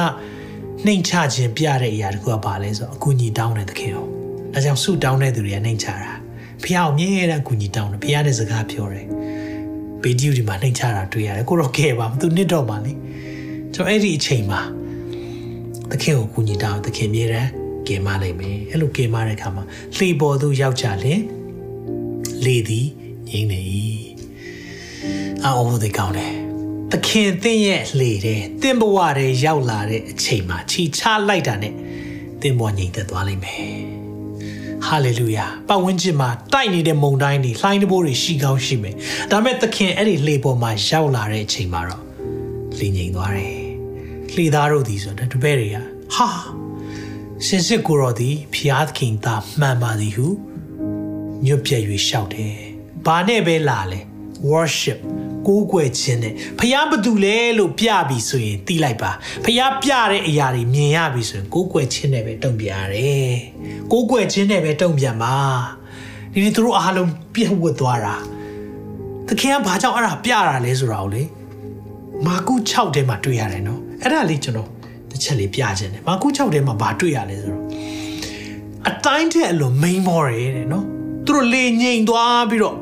[0.85, 4.22] နှိမ်ချခြင်းပြတဲ့အရာတခုကပါလဲဆိုတော့အကူအညီတောင်းတယ်သခင်ရော
[4.53, 6.11] ဒါကြောင့်ဆုတောင်းတဲ့သူတွေကနှိမ်ချတာ
[6.63, 9.07] ဖះအောင်မြဲတမ်းကူညီတောင်းတယ်ဖះနဲ့စကားပြောတယ်
[10.03, 12.93] ဗီဒီယိုဒီမှာနှိမ်ချတာတွေ့ရတယ်ကိုတော့ကဲပါမသူနစ်တော့ပါလေ
[13.73, 14.61] ကျွန်တော်အဲ့ဒီအချိန်မှာ
[15.91, 17.49] သခင်ကိုကူညီတောင်းသခင်မြဲတမ်း
[17.87, 19.63] ကဲမလိုက်မယ်အဲ့လိုကဲမတဲ့အခါမှာ
[19.95, 21.21] လှေပေါ်သူရောက်ကြလင်
[22.45, 22.87] လေသည်
[23.29, 23.59] ငြိမ့်နေ၏
[25.43, 26.33] အော်ဘုဒ္ဓကောင်းတယ်
[26.91, 31.73] သခင်သင်ရဲ့လှေတဲ့သင်ဘဝတဲ့ရောက်လာတဲ့အချိန်မှာခြိချလိုက်တာနဲ့
[32.41, 33.92] သင်ဘဝငြိမ်သက်သွားလိမ့်မယ်
[34.87, 38.95] ဟာလေလုယာပတ်ဝန်းကျင်မှာတိုက်နေတဲ့မုန်တိုင်းတွေလှိုင်းတဘိုးတွေရှိကောင်းရှိမယ်
[39.31, 42.03] ဒါပေမဲ့သခင်အဲ့ဒီလှေပေါ်မှာရောက်လာတဲ့အချိန်မှာတော့
[42.77, 43.55] လှေငြိမ်သွားတယ်
[44.33, 45.77] လှေသားတို့ဒီဆိုတော့တပည့်တွေက
[46.15, 46.29] ဟာ
[47.47, 50.27] စင်စစ်ကိုတော်သည်ဖျားသခင်သားမှန်ပါသည်ဟု
[51.45, 52.55] ညွတ်ပြည့်၍ရှောက်တယ်
[53.05, 53.99] ဘာနဲ့ပဲလာလဲ
[54.51, 54.99] worship
[55.47, 59.11] ကိုးကွယ်ခြင်းနဲ့ဖျားဘသူလဲလို့ပြပြီဆိုရင်သိလိုက်ပါ
[59.45, 63.35] ဖျားပြတဲ့အရာတွေမြင်ရပြီဆိုရင်ကိုးကွယ်ခြင်းနဲ့ပဲတုံ့ပြန်ရတယ်
[63.91, 65.35] ကိုးကွယ်ခြင်းနဲ့ပဲတုံ့ပြန်ပါ
[66.33, 68.15] ဒီနေ့သူတို့အားလုံးပြည့်ဝတ်သွားတာ
[69.27, 71.23] သခင်ကဘာကြောင့်အဲ့ဒါပြတာလဲဆိုတာကိုလေ
[72.25, 74.69] မာကု6ထဲမှာတွေ့ရတယ်နော်အဲ့ဒါလေးကျွန်တော်
[75.09, 77.63] တစ်ချက်လေးပြခြင်းတယ်မာကု6ထဲမှာဘာတွေ့ရလဲဆိုတော့
[78.89, 80.85] အတိုင်းတဲ့အလိုမိန်မော်တယ်တဲ့နော်
[81.25, 82.77] သူတို့လေငိန်သွားပြီးတော့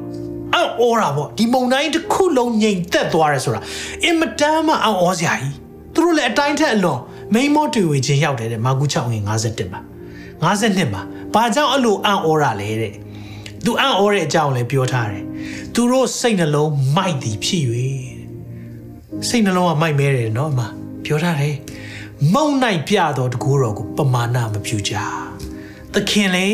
[0.54, 3.62] အော်အော်တာပေါ့ဒီမုံတိုင်းတစ်ခုလုံးငိန်သက်သွားတယ်ဆိုတာ
[4.04, 5.54] အင်မတန်မှအော်အော်စရာကြီး
[5.93, 6.99] သူတို့လည်းအတိုင်းထက်အလွန်
[7.34, 9.82] မိန်မောတွေ့ဝေခြင်းရောက်တယ်တဲ့မာကု6ငင်51မှာ
[10.41, 11.02] 52မှာ
[11.34, 12.93] ဘာကြောင့်အဲ့လိုအံ့ဩတာလဲတဲ့
[13.66, 15.24] သူအံ့ဩတဲ့အကြောင်းလည်းပြောထားတယ်
[15.74, 17.64] သူတို့စိတ်နှလုံးမိုက်သည်ဖြစ်၍
[19.28, 20.62] စိတ်နှလုံးကမိုက်မဲတယ်နော်အမ
[21.06, 21.56] ပြောထားတယ်
[22.34, 24.93] မုံနိုင်ပြတော်တကူတော်ကိုပမာဏမပြုကြ
[25.93, 26.47] သခင်လေ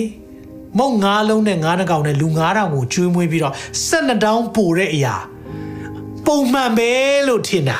[0.79, 3.53] မုံငါးလုံးနဲ့ငါးနှကောင်နဲ့လူ9000ကိုကျွေးမွေးပြီးတော့
[3.89, 5.15] 12တောင်းပို့တဲ့အရာ
[6.27, 6.91] ပုံမှန်ပဲ
[7.27, 7.77] လို့ထင်တာ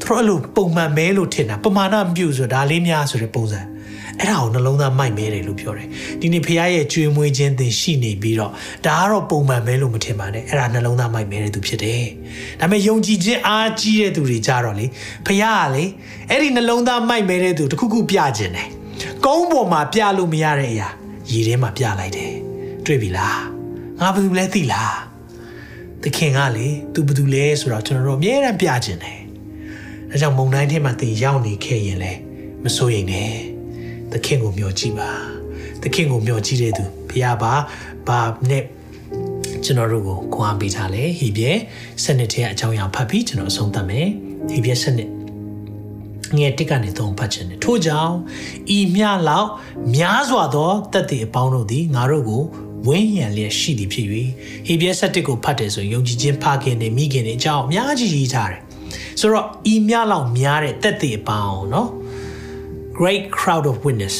[0.00, 3.60] သူတို့အဲ့လိုပုံမှန်ပဲလို့ထင်တာပမာဏမပြုဆိုဒါလေးများဆိုတဲ့ပုံစံ
[4.20, 5.88] အဲ့ဒါကိုနှလုံးသားမိုက်မဲတယ်လို့ပြောတယ်
[6.20, 8.52] ဒီနေ့ဖခင်ရဲ့ကြွေးမွေးခြင်းသင်ရှိနေပြီးတော့
[8.86, 12.04] ဒါကတော့ပုံမှန်ပဲလို့မထင်ပါနဲ့အဲ့ဒါနှလုံးသားမိုက်မဲတဲ့သူဖြစ်တယ်
[12.60, 14.86] ဒါပေမဲ့ယုံကြည်ခြင်းအားကြီးတဲ့သူတွေကြတော့လေ
[15.26, 15.84] ဖခင်ကလေ
[16.30, 18.68] အဲ့ဒီနှလုံးသားမိုက်မဲတဲ့သူတခုခုပြခြင်းတယ်
[19.24, 20.88] ကုန်းပေါ်မှာပြလို့မရတဲ့အရာ
[21.30, 22.32] ရေထဲမှာပြလိုက်တယ်
[22.86, 23.40] တွေ့ပြီလား
[24.00, 24.96] ငါဘယ်သူလဲသိလား
[26.02, 29.20] သခင်ကလေ तू ဘယ်သူလဲဆိုတော့ကျွန်တော်တို့အမြဲတမ်းပြခြင်းတယ်
[30.10, 32.12] ဒါကြောင့်မုံတိုင်းထဲမှာသင်ရောက်နေခဲ့ရင်လေ
[32.64, 33.32] မစိုးရိမ်နဲ့
[34.12, 35.10] သခင်ကိုမျှော်ကြည့်ပါ
[35.82, 37.52] သခင်ကိုမျှော်ကြည့်တဲ့သူဘုရားပါ
[38.08, 38.20] ဘာ
[38.50, 38.64] နဲ့
[39.64, 41.50] ကျွန်တော်တို့ကိုခွန်အားပေးထားလဲဟိပြဲ
[42.04, 44.08] စနစ်ထဲအကြောင်းအရာဖတ်ပြီးကျွန်တော်အဆုံးသတ်မယ်
[44.50, 45.10] ဟိပြဲစနစ်
[46.37, 48.15] ငယ်တစ်ကနေသုံးဖတ်ခြင်းနဲ့ထို့ကြောင့်
[48.77, 49.49] ဤမြလောက်
[49.95, 52.43] များစွာသောတက်တဲ့အပေါင်းတို့သည်ငါတို့ကို
[52.87, 54.07] ဝင်းရံလျက်ရှိသည်ဖြစ်၍
[54.65, 58.61] ဟေပြဲဆက်တစ်ကိုဖတ်တယ်ဆိုရင်ယုံကြည်ခြင်းဖခင်နဲ့မိခင်တွေအကြောင်းအများကြီးရေးထားတယ်
[59.19, 61.87] ဆိုတော့ဤမြလောက်များတဲ့တက်တဲ့အပေါင်းเนาะ
[62.97, 64.17] great crowd of witness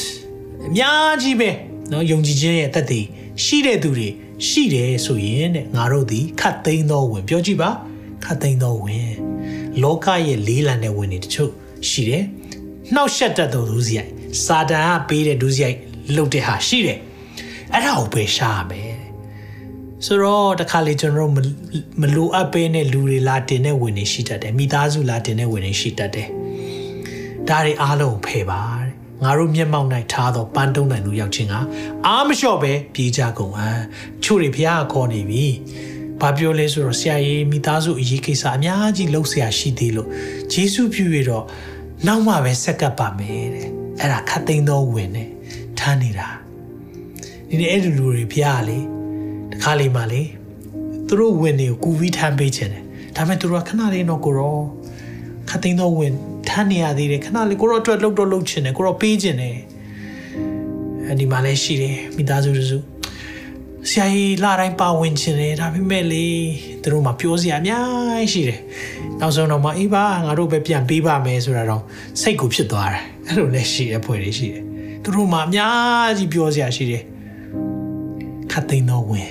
[0.66, 1.50] အများကြီးပဲ
[1.90, 3.04] เนาะယုံကြည်ခြင်းရဲ့တက်တဲ့
[3.44, 4.08] ရှိတဲ့သူတွေ
[4.46, 7.70] ရှိတယ်ဆိုရင်တဲ့ငါတို့ဒီခတ်သိမ်းသောဝင်ပြောကြည့်ပါ
[8.24, 9.12] ခတ်သိမ်းသောဝင်
[9.82, 11.52] လောကရဲ့လေးလံတဲ့ဝင်တွေတချို့
[11.91, 12.23] ရှိတယ်
[12.93, 14.09] နှောက်ရှက်တတ်သောဒုစရိုက်
[14.45, 15.77] စာတန်ကပေးတဲ့ဒုစရိုက်
[16.15, 16.99] လုပ်တဲ့ဟာရှိတယ်
[17.73, 18.95] အဲ့ဒါကိုပဲရှားမယ်
[20.05, 21.47] ဆိုတော့တခါလေကျွန်တော်တို့
[22.01, 26.27] မလိုအပ်ပဲနဲ့လူတွေလာတင်တဲ့ဝင်တွေရှိတတ်တယ်မိသားစုလာတင်တဲ့ဝင်တွေရှိတတ်တယ်
[27.47, 28.91] ဒါတွေအားလုံးဖယ်ပါတဲ့
[29.23, 31.53] ငါတို့မျက်မှောက်၌ထားသောပန်းတုံးနိုင်လူရောက်ခြင်းက
[32.05, 33.79] အားမလျှော့ပဲပြေးကြကုန်ဟန်
[34.23, 35.45] ချို့တွေဖះခေါ်နေပြီ
[36.21, 40.07] ဘာပြောလဲဆိုတော့ဆရာကြီးမိသားစုအရေးကိစ္စအများကြီးလှုပ်ဆရာရှိသေးလို့
[40.51, 41.45] ဂျေစုပြုရတော့
[42.03, 43.67] နောက်မှပဲဆက်ကပ်ပါမယ်တဲ့
[43.99, 45.29] အဲ့ဒါခတ်သိမ်းသောဝင်နဲ့
[45.79, 46.27] ထားနေတာ
[47.49, 48.79] ဒီနေ့အဲ့ဒီလူတွေဖះလေ
[49.51, 50.21] တခါလေးမှလေ
[51.07, 52.83] သူတို့ဝင်တွေကိုကူပြီးထမ်းပေးခြင်းတယ်
[53.15, 54.57] ဒါပေမဲ့သူတို့ကခဏလေးတော့ကိုရော
[55.49, 56.13] ခတ်သိမ်းသောဝင်
[56.49, 59.57] ထမ်းနေရသေးတယ်ခဏလေးကိုရောအတွက်လှုပ်တော့လှုပ်ခြင်းတယ်ကိုရောပေးခြင်းတယ်
[61.05, 62.77] အဲ့ဒီမှာလည်းရှိတယ်မိသားစုစု
[63.89, 66.27] ဆရာကြီးလာတိုင်းပါဝင်ခြင်းတယ်ဒါပေမဲ့လေ
[66.83, 67.85] သူတို့မှပြောစရာအများ
[68.19, 68.59] ကြီးရှိတယ်
[69.21, 71.83] နောက်ဆုံးတော့မှအေးပါငါတို့ပဲပြန်ပေးပါမယ်ဆိုတာတော့
[72.21, 74.63] စိတ်ကိုဖြစ်သွားတယ်အဲ့လိုလည်းရှိတဲ့ဖွဲ့တွေရှိတယ်
[75.03, 77.03] သူတို့မှအများကြီးပြောစရာရှိတယ်
[78.51, 79.29] ခတ်သိမ်းတော့ဝင်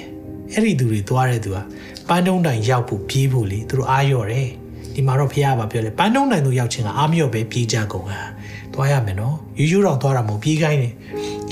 [0.52, 1.58] အဲ့ဒီသူတွေသွားတဲ့သူက
[2.08, 4.48] ပန်းတုံးတိုင်ရောက်ဖို့ပြေးဖို့လေသူတို့အားရော့တယ်
[4.94, 8.20] ဒီမှာတော့ဖះပါပြောလေပန်းတုံးတိုင်သူရောက်ချင်းကအားမြော့ပဲပြေးကြကုန်ဟာ
[8.74, 10.92] သွားရမယ်နော်ယူယူတော်သွားတာမဟုတ်ပြေးခိုင်းတယ်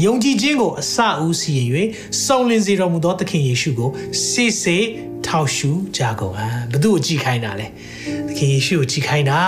[0.04, 1.68] ယုံကြည်ခြင်းကိုအစဦးစီရင်၍
[2.24, 3.90] စုံလင်စေတော်မူသောသခင်ယေရှုကို
[4.28, 4.78] စေစေ
[5.26, 7.66] ထောက်ရှုကြကုန်ဟန်ဘသူ့ကိုကြည်ခိုင်းတာလဲ
[8.28, 9.40] သခင်ယေရှုကိုကြည်ခိုင်းတာ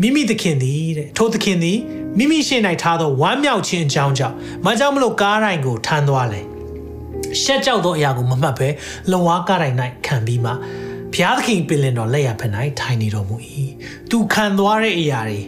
[0.00, 1.78] မိမိသခင်သည်တဲ့ထိုသခင်သည်
[2.18, 6.40] မိမိရှေ့၌ထားသောဝမ်းမြောက်ခြင်းအကြောင်းကြောင့်မကြောင့်မလို့ကားတိုင်းကိုထမ်းသွားလဲ
[7.42, 8.68] ရှက်ကြောက်သောအရာကိုမမှတ်ဘဲ
[9.10, 9.76] လုံဝါကားတိုင်း၌
[10.06, 10.52] ခံပြီးမှ
[11.12, 13.36] ဘုရားသခင်ပင်လင်တော်လက်ရဖက်၌ထိုင်နေတော်မူ၏
[14.10, 15.40] သူခံသွားတဲ့အရာတွေ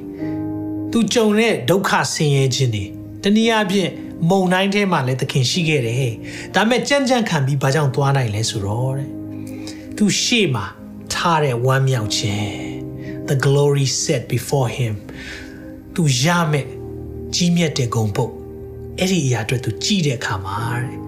[0.92, 2.84] သူကြုံတဲ့ဒုက္ခဆင်းရဲခြင်းတွေ
[3.22, 3.90] တနည်းအားဖြင့်
[4.30, 6.12] မုံတိုင်းထဲမှာလည်းသခင်ရှိခဲ့တယ်
[6.54, 9.08] ဒါပေမဲ့ကြမ်းကြမ်းခံပြီးဘာကြောင့်သွားနိုင်လဲဆိုတော့တဲ့
[9.96, 10.66] သူရှေ့မှာ
[11.14, 12.54] ထားတဲ့ဝမ်းမြောက်ခြင်း
[13.28, 14.94] the glory set before him
[15.94, 16.66] သူရမယ်
[17.34, 18.32] ကြီးမြတ်တဲ့ဂုံပုတ်
[18.98, 20.98] အဲ့ဒီအရာအတွက်သူကြည့်တဲ့အခါမှာတဲ့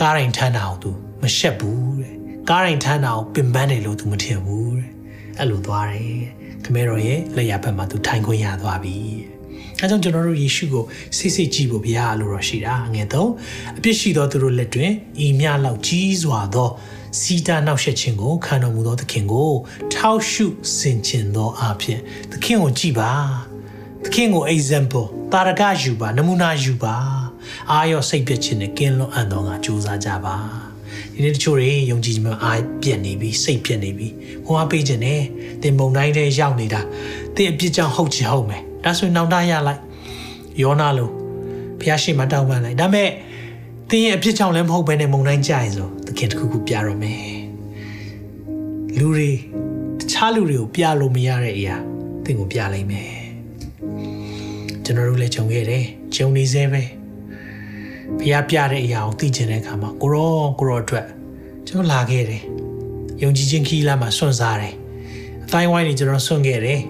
[0.00, 0.90] ကားရင်ထမ်းတာအောင်သူ
[1.22, 2.14] မရှက်ဘူးတဲ့
[2.50, 4.90] ကားရင်ထမ်းတာအောင်ပင်ပန်းတယ်လို့သူမထင်ဘူးတဲ့
[5.38, 6.26] အဲ့လိုသွားတယ်
[6.66, 8.96] ခမဲတော်ရဲ့လက်ရဘက်မှာသူထိုင်ခွင့်ရသွားပြီ
[9.80, 10.84] အဲကြောင့်ကျွန်တော်တို့ယေရှုကို
[11.16, 13.30] စိတ်စိတ်ကြည့်ဖို့ဘုရားလိုတော်ရှိတာငယ်တော့
[13.78, 14.92] အပြစ်ရှိသောသူတို့လက်တွင်
[15.24, 16.70] ဤမြလောက်ကြီးစွာသော
[17.20, 19.52] စီတာနောက်ဆက်ခြင်းကိုခံတော်မူသောသခင်ကို
[19.94, 20.46] ထောက်ရှု
[20.76, 22.00] ဆင်ခြင်သောအဖြစ်
[22.32, 23.10] သခင်ကိုကြည်ပါ
[24.04, 26.94] သခင်ကို example တာရကယူပါနမူနာယူပါ
[27.70, 30.65] အာရောစိတ်ပြည့်ခြင်းနဲ့ကင်းလွတ်အံ့သောငါစူးစမ်းကြပါ
[31.16, 34.08] ဒီနေ့တချို့တွေယုံကြည်ခြင်းအားပြည့်နေပြီစိတ်ပြည့်နေပြီ
[34.46, 35.20] ဟောပေးခြင်းနဲ့
[35.62, 36.80] တင်မုံတိုင်းထဲရောက်နေတာ
[37.36, 39.80] တင်အပြစ်ကြောင့်ဟုတ်ချင်ဟုတ်မယ်ဒါဆိုရင်နောက်တရလိုက်
[40.62, 41.10] ယောနာလို
[41.80, 43.08] ဖះရှိမှတောင်းပန်လိုက်ဒါမဲ့
[43.90, 47.26] တင်းရဲ့အဖြစ်ကြောင့်လည်းမဟုတ်ဘဲနဲ့မုံတိုင်းကြရင်ဆိုသခင်တခုခုပြတော့မယ်
[48.98, 49.30] လူတွေ
[49.98, 51.76] တခြားလူတွေကိုပြလို့မရတဲ့အရာ
[52.24, 53.10] သင်ကိုပြလိုက်မယ်
[54.84, 55.84] ကျွန်တော်တို့လည်းဂျုံခဲ့တယ်
[56.16, 56.82] ဂျုံနေသေးပဲ
[58.20, 61.06] ဖះပြတဲ့အရာကိုသိကျင်တဲ့အခါမှာကိုရောကိုရောအတွက်
[61.66, 62.42] ကျွန်တော်လာခဲ့တယ်
[63.22, 64.74] ယုံကြည်ခြင်းခီးလာမှာစွန့်စားတယ်
[65.44, 66.82] အတိုင်းဝိုင်းတွေကျွန်တော်စွန့်ခဲ့တယ်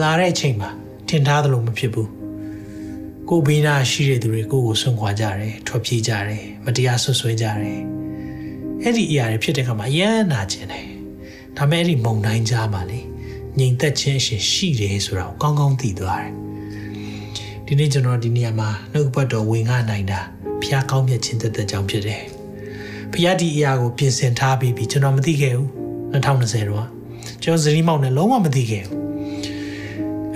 [0.00, 0.70] လာတဲ့အချိန်မှာ
[1.08, 2.10] ထင်ထားသလိုမဖြစ်ဘူး
[3.28, 7.80] ကိုဘေးနာရှိတဲ့သူတွေကိုကိုဆွန့်ခွာကြတယ်ထွက်ပြေးကြတယ်မတရားဆွဆွဲကြတယ်
[8.82, 10.86] အဲ့ဒီအရာတွေဖြစ်တဲ့အခါမှာအယမ်းနာကျင်တယ်
[11.56, 13.00] ဒါပေမဲ့အဲ့ဒီမုံတိုင်းကြားမှာလေ
[13.58, 16.43] ငြိမ်သက်ခြင်းအရှင်ရှိတယ်ဆိုတာကိုကောင်းကောင်းသိသွားတယ်
[17.68, 20.20] ဒီနေ့ကျွန်တော်ဒီနေရာမှာနှုတ်ပတ်တော်ဝင်ငှနိုင်တာ
[20.62, 22.22] ဖျားကောင်းမြတ်ခြင်းသက်သက်ကြောင့်ဖြစ်တယ်
[23.12, 25.68] ဖျားဒီအရာကိုပြင်ဆင်ထားပြီးပြီကျွန်တော်မသိခဲ့ဘူး
[26.12, 26.86] 2020တော့
[27.42, 28.98] ကျွန်တော်ဇနီးမောင်နဲ့လုံးဝမသိခဲ့ဘူး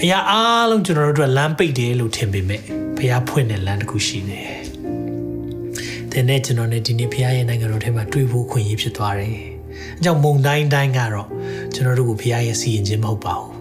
[0.03, 2.63] အရာအားလုံးကျွန်တော်တို့အတွက်လမ်းပိတ်တယ်လို့ထင်ပေမဲ့
[2.97, 4.59] ဘုရားဖွင့်တဲ့လမ်းတစ်ခုရှိနေတယ်။
[6.13, 9.37] ဒီနေ့ကျွန်တော်နဲ့ဒီနေ့ဘုရားရဲ့နိုင်ငံတော်ထဲမှာတွေ့ဖို့ခွင့်ရဖြစ်သွားတယ်။
[9.99, 11.29] အကြောင်းမုံတိုင်းတိုင်းကတော့
[11.75, 13.53] ကျွန်တော်တို့ကိုဘုရားရဲ့စီရင်ခြင်းမဟုတ်ပါဘူး။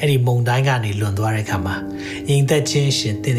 [0.00, 1.76] အဲ့ဒီမုံတိုင်းကနေလွန်သွားတဲ့အခါမှာ
[2.28, 3.36] ငြိမ်သက်ခြင်းရှင်တဲ့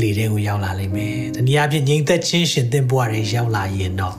[0.00, 4.16] လေတဲ့ကိုရောက်လာလိမ့်မယ်။တနည်းအားဖြင့်ငြိမ်သက်ခြင်းရှင်သင်ဘဝတွေရောက်လာရင်တော့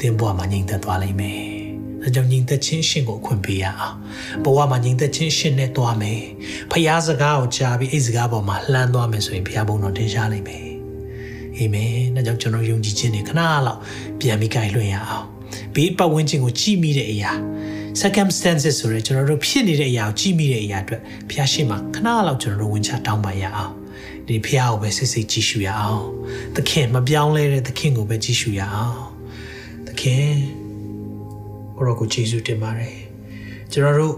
[0.00, 1.40] သင်ဘဝမှာငြိမ်သက်သွားလိမ့်မယ်။
[2.02, 3.94] ဒါကြောင့်ငြိမ်သက်ခြင်းရှင်ကိုအခွင့်ပေးရအောင်။
[4.44, 6.20] ဘဝမှာငြိမ်သက်ခြင်းရှင်နဲ့သွားမယ်။
[6.70, 10.66] ဖခင်စကားကိုကြားပြီးအဲ့စကားပေါ်မှာလှမ်းသွားမယ်ဆိုရင်ဘုရားဘုံတော်တင်ရှားလိမ့်မယ်။
[11.56, 13.32] အာမင်။ဒါကြောင့်ကျွန်တော်ယုံကြည်ခြင်းနဲ့ခဏ
[13.66, 13.78] လောက်
[14.20, 15.26] ပြန်ပြီးကြိုင်လွှင့်ရအောင်။
[15.74, 17.32] ဘေးပတ်ဝန်းကျင်ကိုကြည့်မိတဲ့အရာ
[18.02, 23.74] circumstances ဆိုရဲကျွန်တော်တို့ဖြစ်နေတဲ့အရာကိုကြည့်မိတဲ့အရာအတွက်ဘုရားရှိခိုးခဏလောက်ကျွန်တော်တို့ဝင်ချတောင်းပန်ရအောင်။
[24.28, 26.04] ဒီဖះကိုပဲစိတ်စိတ်ကြည့်ရှုရအောင်
[26.56, 28.98] သခင်မပြောင်းလဲတဲ့သခင်ကိုပဲကြည့်ရှုရအောင်
[29.86, 30.28] သခင်
[31.76, 32.98] ကိုရောကိုယေရှုတင်ပါတယ်
[33.72, 34.16] ကျွန်တော်တို့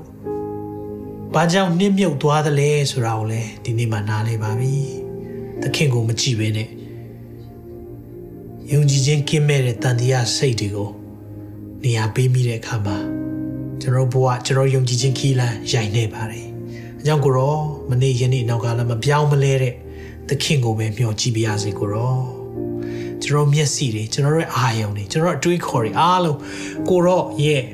[1.35, 4.74] ဘာကြောင့်နှိမ့်မြုပ်သွားသလဲဆိုတာကိုလည်းဒီနေ့မှနားလည်ပါပြီ
[5.62, 6.68] သခင်ကိုမကြည့်ဘဲနဲ့
[8.72, 10.91] ယုံကြည်ခြင်းကင်းမဲ့တဲ့တန်တရားစိတ်တွေကို
[11.83, 13.28] နေရာပေးမိတဲ့အခါမှာ
[13.81, 16.47] ကျွန်တော်ဘဝကျွန်တော်ယုံကြည်ခြင်းခီးလန်းရိုင်နေပါတယ်
[17.01, 17.57] အကြောင်းကိုရော
[17.91, 19.74] မနေ့ယနေ့နောက်ကလည်းမပြောင်းမလဲတဲ့
[20.29, 22.16] သခင်ကိုပဲမျှော်ကြည့်ပါရစေကိုရော
[23.22, 26.39] ကျွန်တော်မျက်စိတွေကျွန်တော်ရဲ့အာယုံတွေကျွန်တော်အတွေးခေါ်တွေအားလုံး
[26.89, 27.64] ကိုရောရဲ့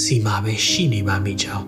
[0.00, 1.66] စီမာပဲရှိနေပါမိကြောင်း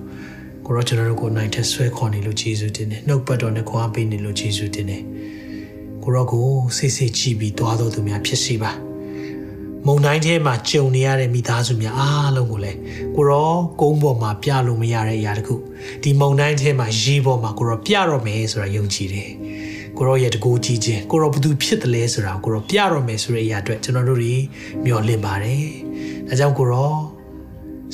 [0.66, 5.02] ကိုရောကျွန်တော်တို့ကိုနိုင်တဲ့ဆွဲခေါ်နေလို့ယေရှုတင်တယ်နှုတ်ပတ်တော်နဲ့ခွာပေးနေလို့ယေရှုတင်တယ်
[6.02, 8.72] ကိုရောကိုစိတ်စိတ်ကြည့်ပြီးသွားတော်သူများဖြစ်စီပါ
[9.86, 12.78] မုံတိုင်းထဲမှာကြုံနေရတဲ့မိသားစုများအားလုံးကိုလည်း
[13.16, 15.54] ကိုရောကုန်းပေါ်မှာပြလို့မရတဲ့အရာတခု
[16.02, 19.30] ဒီမုံတိုင်းထဲမှာရေပေါ်မှာကိုရောပြတော့မယ်ဆိုတာယုံကြည်တယ်
[19.96, 24.34] ကိုရောရဲ့တကူကြီးခြင်းကိုရောဘသူဖြစ်တယ်လဲဆိုတာကိုရောပြတော့မယ်ဆိုတဲ့အရာအတွက်ကျွန်တော်တို့တွေ
[24.84, 25.64] မျှော်လင့်ပါတယ်
[26.28, 26.94] ဒါကြောင့်ကိုရော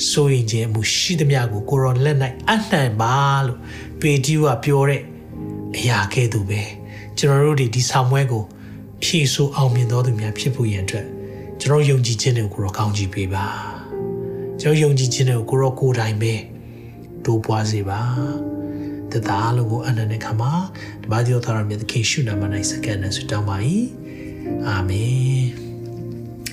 [0.09, 2.17] ဆိုရင်ခြင်းမှုရှိသမျှကိုကိုရောလက်၌
[2.49, 3.15] အနှံပါ
[3.47, 3.59] လို့
[3.99, 5.01] ပေတီးကပြောတဲ့
[5.77, 6.61] အရာကဲ့သို့ပဲ
[7.17, 8.43] ကျွန်တော်တို့ဒီဒီဆောင်ပွဲကို
[9.03, 11.16] ဖြည့်ဆို့အောင်မြင်တော်သူများဖြစ်ဖို့ရန်အတွက်
[11.67, 13.47] ကျွန်တော်ယုံကြည်ခြင်းတွေကိုကိုရောကောင်းချီးပေးပါ
[14.61, 16.33] ကျွန်တော်ယုံကြည်ခြင်းတွေကိုကိုရောကိုယ်တိုင်ပဲ
[17.25, 18.01] တိုးပွားစေပါ
[19.11, 20.51] တသားလုံးကိုအနန္တခမှာ
[21.03, 23.57] တပါးဒီတော်သားမြတ်သခင်ရှုနာမ၌စကန်နဲ့ဆုတောင်းပါ၏
[24.67, 25.43] အာမင်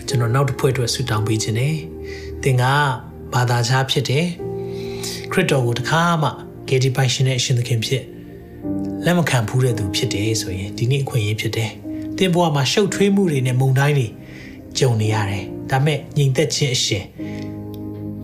[0.06, 1.74] ကျွန်တော်နောက်တစ်ဖွဲ့အတွက်ဆုတောင်းပေးခြင်းနဲ့
[2.42, 2.64] သင်က
[3.34, 4.26] ဘာသာခြားဖြစ်တယ်
[5.32, 6.28] ခရစ်တော်ကိုတခါမှ
[6.68, 8.04] ဂေဒီပိုင်ရှင်နဲ့အရှင်သခင်ဖြစ်
[9.04, 11.70] လက်မခံဘူးတဲ့သူဖြစ်တယ်ဆိုရင်ဒီနေ့အခွင့်အရေးဖြစ်တယ်
[12.18, 14.08] သင်ဘဝမှာရှုပ်ထွေးမှုတွေနဲ့မုန်တိုင်းတွေ
[14.78, 17.04] ကြုံနေရတယ်ဒါပေမဲ့ညီသက်ခြင်းအရှင်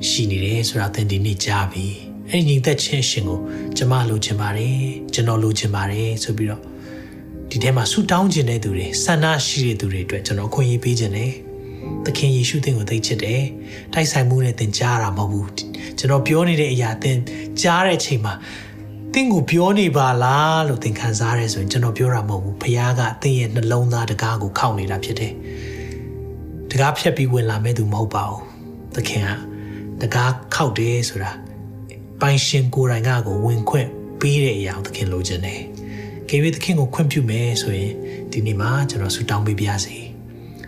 [0.09, 1.87] ရှိနေတယ်ဆိုတာသင်ဒီနေ့ကြားပြီ
[2.31, 3.39] အဲ့ညီသက်ခြင်းအရှင်ကို
[3.77, 4.79] ကျမလိုချင်ပါတယ်
[5.15, 6.63] ကျွန်တော်လိုချင်ပါတယ်ဆိုပြီးတော့
[7.51, 11.33] ဒီထဲမှာဆူတောင်းခြင်းတဲ့သူတွေဆန္ဒရှိတဲ့သူတွေအတွက်ကျွန်တော်ခွင့်ရေးပေးခြင်းတယ်
[12.05, 13.43] သခင်ယေရှုသင်ကိုသိချစ်တယ်
[13.93, 15.51] တိုက်ဆိုင်မှုနဲ့သင်ကြားတာမဟုတ်ဘူး
[15.99, 17.19] ကျွန်တော်ပြောနေတဲ့အရာသင်
[17.63, 18.35] ကြားတဲ့အချိန်မှာ
[19.13, 25.33] သင်ကိုပြောနေပါလားလို့သင်ခံစားရဲဆိုရင်ကျွန်တော်ပြောတာမဟုတ်ဘူးဖခင်ကသင်ရဲ့နှလုံးသားတကားကိုခောက်နေတာဖြစ်တယ်
[26.71, 28.43] တကားဖြတ်ပြီးဝင်လာမဲ့သူမဟုတ်ပါဘူး
[28.95, 29.25] သခင်
[30.01, 31.33] ကတကားခောက်တယ်ဆိုတာ
[32.21, 33.89] ပိုင်ရှင်ကိုယ်တိုင်ကကိုဝင်ခွင့်
[34.21, 35.61] ပေးတဲ့အရာကိုသခင်လိုချင်တယ်
[36.29, 37.93] ကေဝေသခင်ကိုခွင့်ပြုမယ်ဆိုရင်
[38.33, 39.97] ဒီနေ့မှာကျွန်တော်ဆူတောင်းပေးပါစေ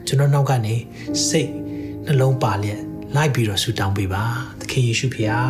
[0.06, 0.74] ကျွန်တော်နောက်ကနေ
[1.28, 1.50] စိတ်
[2.06, 2.80] နှလုံးပါလျက်
[3.14, 4.24] လိုက်ပြီးတော့ဆူတောင်းပေးပါ
[4.60, 5.40] သခင်ယေရှုဖေဟာ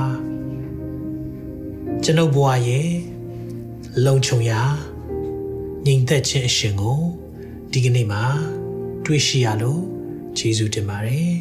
[2.04, 2.90] ကျွန်ုပ်ဘဝရဲ့
[4.06, 4.60] လုံခြုံရာ
[5.86, 7.00] ညီသက်ခြင်းအရှင်ကို
[7.72, 8.22] ဒီကနေ့မှာ
[9.04, 9.91] တွေ့ရှိရလို့
[10.38, 11.32] ယေရှုတင်ပါတယ်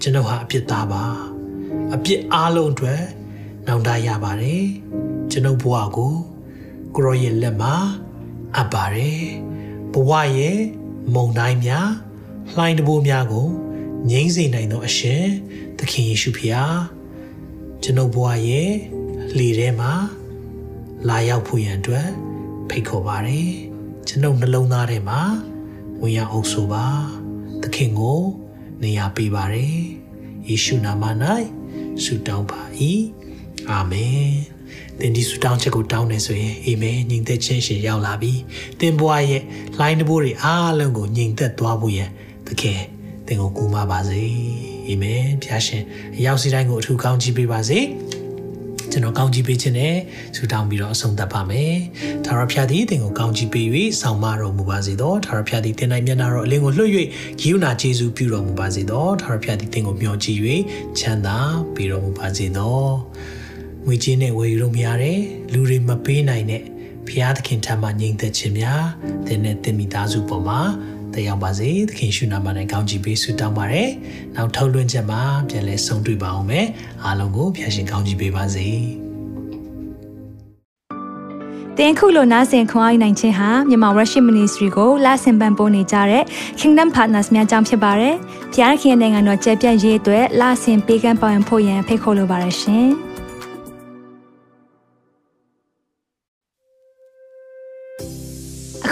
[0.00, 1.04] ကျွန်ုပ်ဟာအပြစ်သားပါ
[1.94, 3.02] အပြစ်အလုံးအတွက်
[3.66, 4.64] နောင်တရပါတယ်
[5.30, 6.14] ကျွန်ုပ်ဘဝကို
[6.94, 7.74] ကိုရောရဲ့လက်မှာ
[8.56, 9.22] အပ်ပါတယ်
[9.92, 10.58] ဘဝရဲ့
[11.14, 11.88] မုံတိုင်းများ
[12.56, 13.48] လှိုင်းတဘိုးများကို
[14.10, 15.24] ငြိမ့်စေနိုင်သောအရှင်
[15.78, 16.76] သခင်ယေရှုဖျား
[17.82, 18.70] ကျွန်ုပ်ဘဝရဲ့
[19.38, 19.92] လေထဲမှာ
[21.08, 22.08] လာရောက်ဖို့ရန်အတွက်
[22.68, 23.50] ဖိတ်ခေါ်ပါတယ်
[24.08, 25.20] ကျွန်ုပ်နှလုံးသားထဲမှာ
[26.00, 26.86] ဝင်ရောက်အောင်ဆိုပါ
[27.62, 28.20] သခင်ကို
[28.82, 29.76] နေရာပေးပါတယ်
[30.48, 31.04] ယေရှုနာမ၌
[32.04, 32.60] ဆုတောင်းပါ၏
[33.70, 34.30] အာမင်
[34.98, 38.32] သင်ဒီဆုတောင်းချက်ကိုတောင်းနေဆိုရင်အာမင်ညီသက်ခြင်းရှင်ရောက်လာပြီ
[38.80, 39.42] သင်ဘဝရဲ့
[39.80, 42.10] လိုင်းတဘိုးတွေအားလုံးကိုညီသက်သွားဖို့ရန်
[42.46, 42.80] သခင်
[43.26, 44.24] သင်ကိုကူမပါစေ
[44.88, 45.82] အာမင်ဖျားရှင်
[46.16, 47.78] အရောက်စီတိုင်းကိုအထူးကောင်းချီးပေးပါစေ
[48.92, 49.96] ကျွန်တော်ကောင်းချီးပေးခြင်းနဲ့
[50.36, 51.74] ဆုတောင်းပြီးတော့အဆုံးသတ်ပါမယ်။
[52.26, 53.66] ဒါရဖျားသည်တင်ကိုကောင်းချီးပေး၍
[54.00, 56.90] ဆောင်မတော်မူပါစေသော။ဒါရဖျားသည်တင်နိုင်မျက်နာတော်အလင်းကိုလွှတ်၍
[57.40, 60.38] ဂိယူနာကျေးဇူးပြုတော်မူပါစေသော။ဒါရဖျားသည်တင်ကိုမျှော်ကြည့်၍
[60.98, 61.38] ချမ်းသာ
[61.74, 62.80] ပေးတော်မူပါစေသော။
[63.86, 65.18] ငွေကြေးနဲ့ဝယ်ယူလို့မရတဲ့
[65.52, 66.62] လူတွေမပေးနိုင်တဲ့
[67.08, 68.84] ဖျားသခင်ထံမှညီသက်ခြင်းများ
[69.26, 70.60] သင်နဲ့တင်မိသားစုပေါ်မှာ
[71.14, 73.88] တက်ရောက်ပါစေသခင်ရှုနာမနဲ့ကောင်းချီးပေးဆုတောင်းပါတယ်။
[74.36, 76.66] နောက်ထုတ်လွှင့်ချက်မှာပြန်လည်ဆုံတွေ့ပါအောင်မယ်။
[77.04, 78.68] အားလုံးကိုဖျာရှင်ကောင်းချီးပေးပါစေ။
[81.78, 86.24] တင်ခုလိုနားဆင်ခွန်အားနိုင်ခြင်းဟာမြန်မာ Worship Ministry ကိုလာဆင်ပန်ပိုးနေကြတဲ့
[86.60, 88.14] Kingdom Partners များအကြောင်းဖြစ်ပါတယ်။
[88.54, 92.90] ဖျားခင်နိုင်ငံတော်ကျယ်ပြန့်ရေးအတွက်လာဆင်ပေးကမ်းပောင်းဖို့ရန်ဖိတ်ခေါ်လိုပါတယ်ရှင်။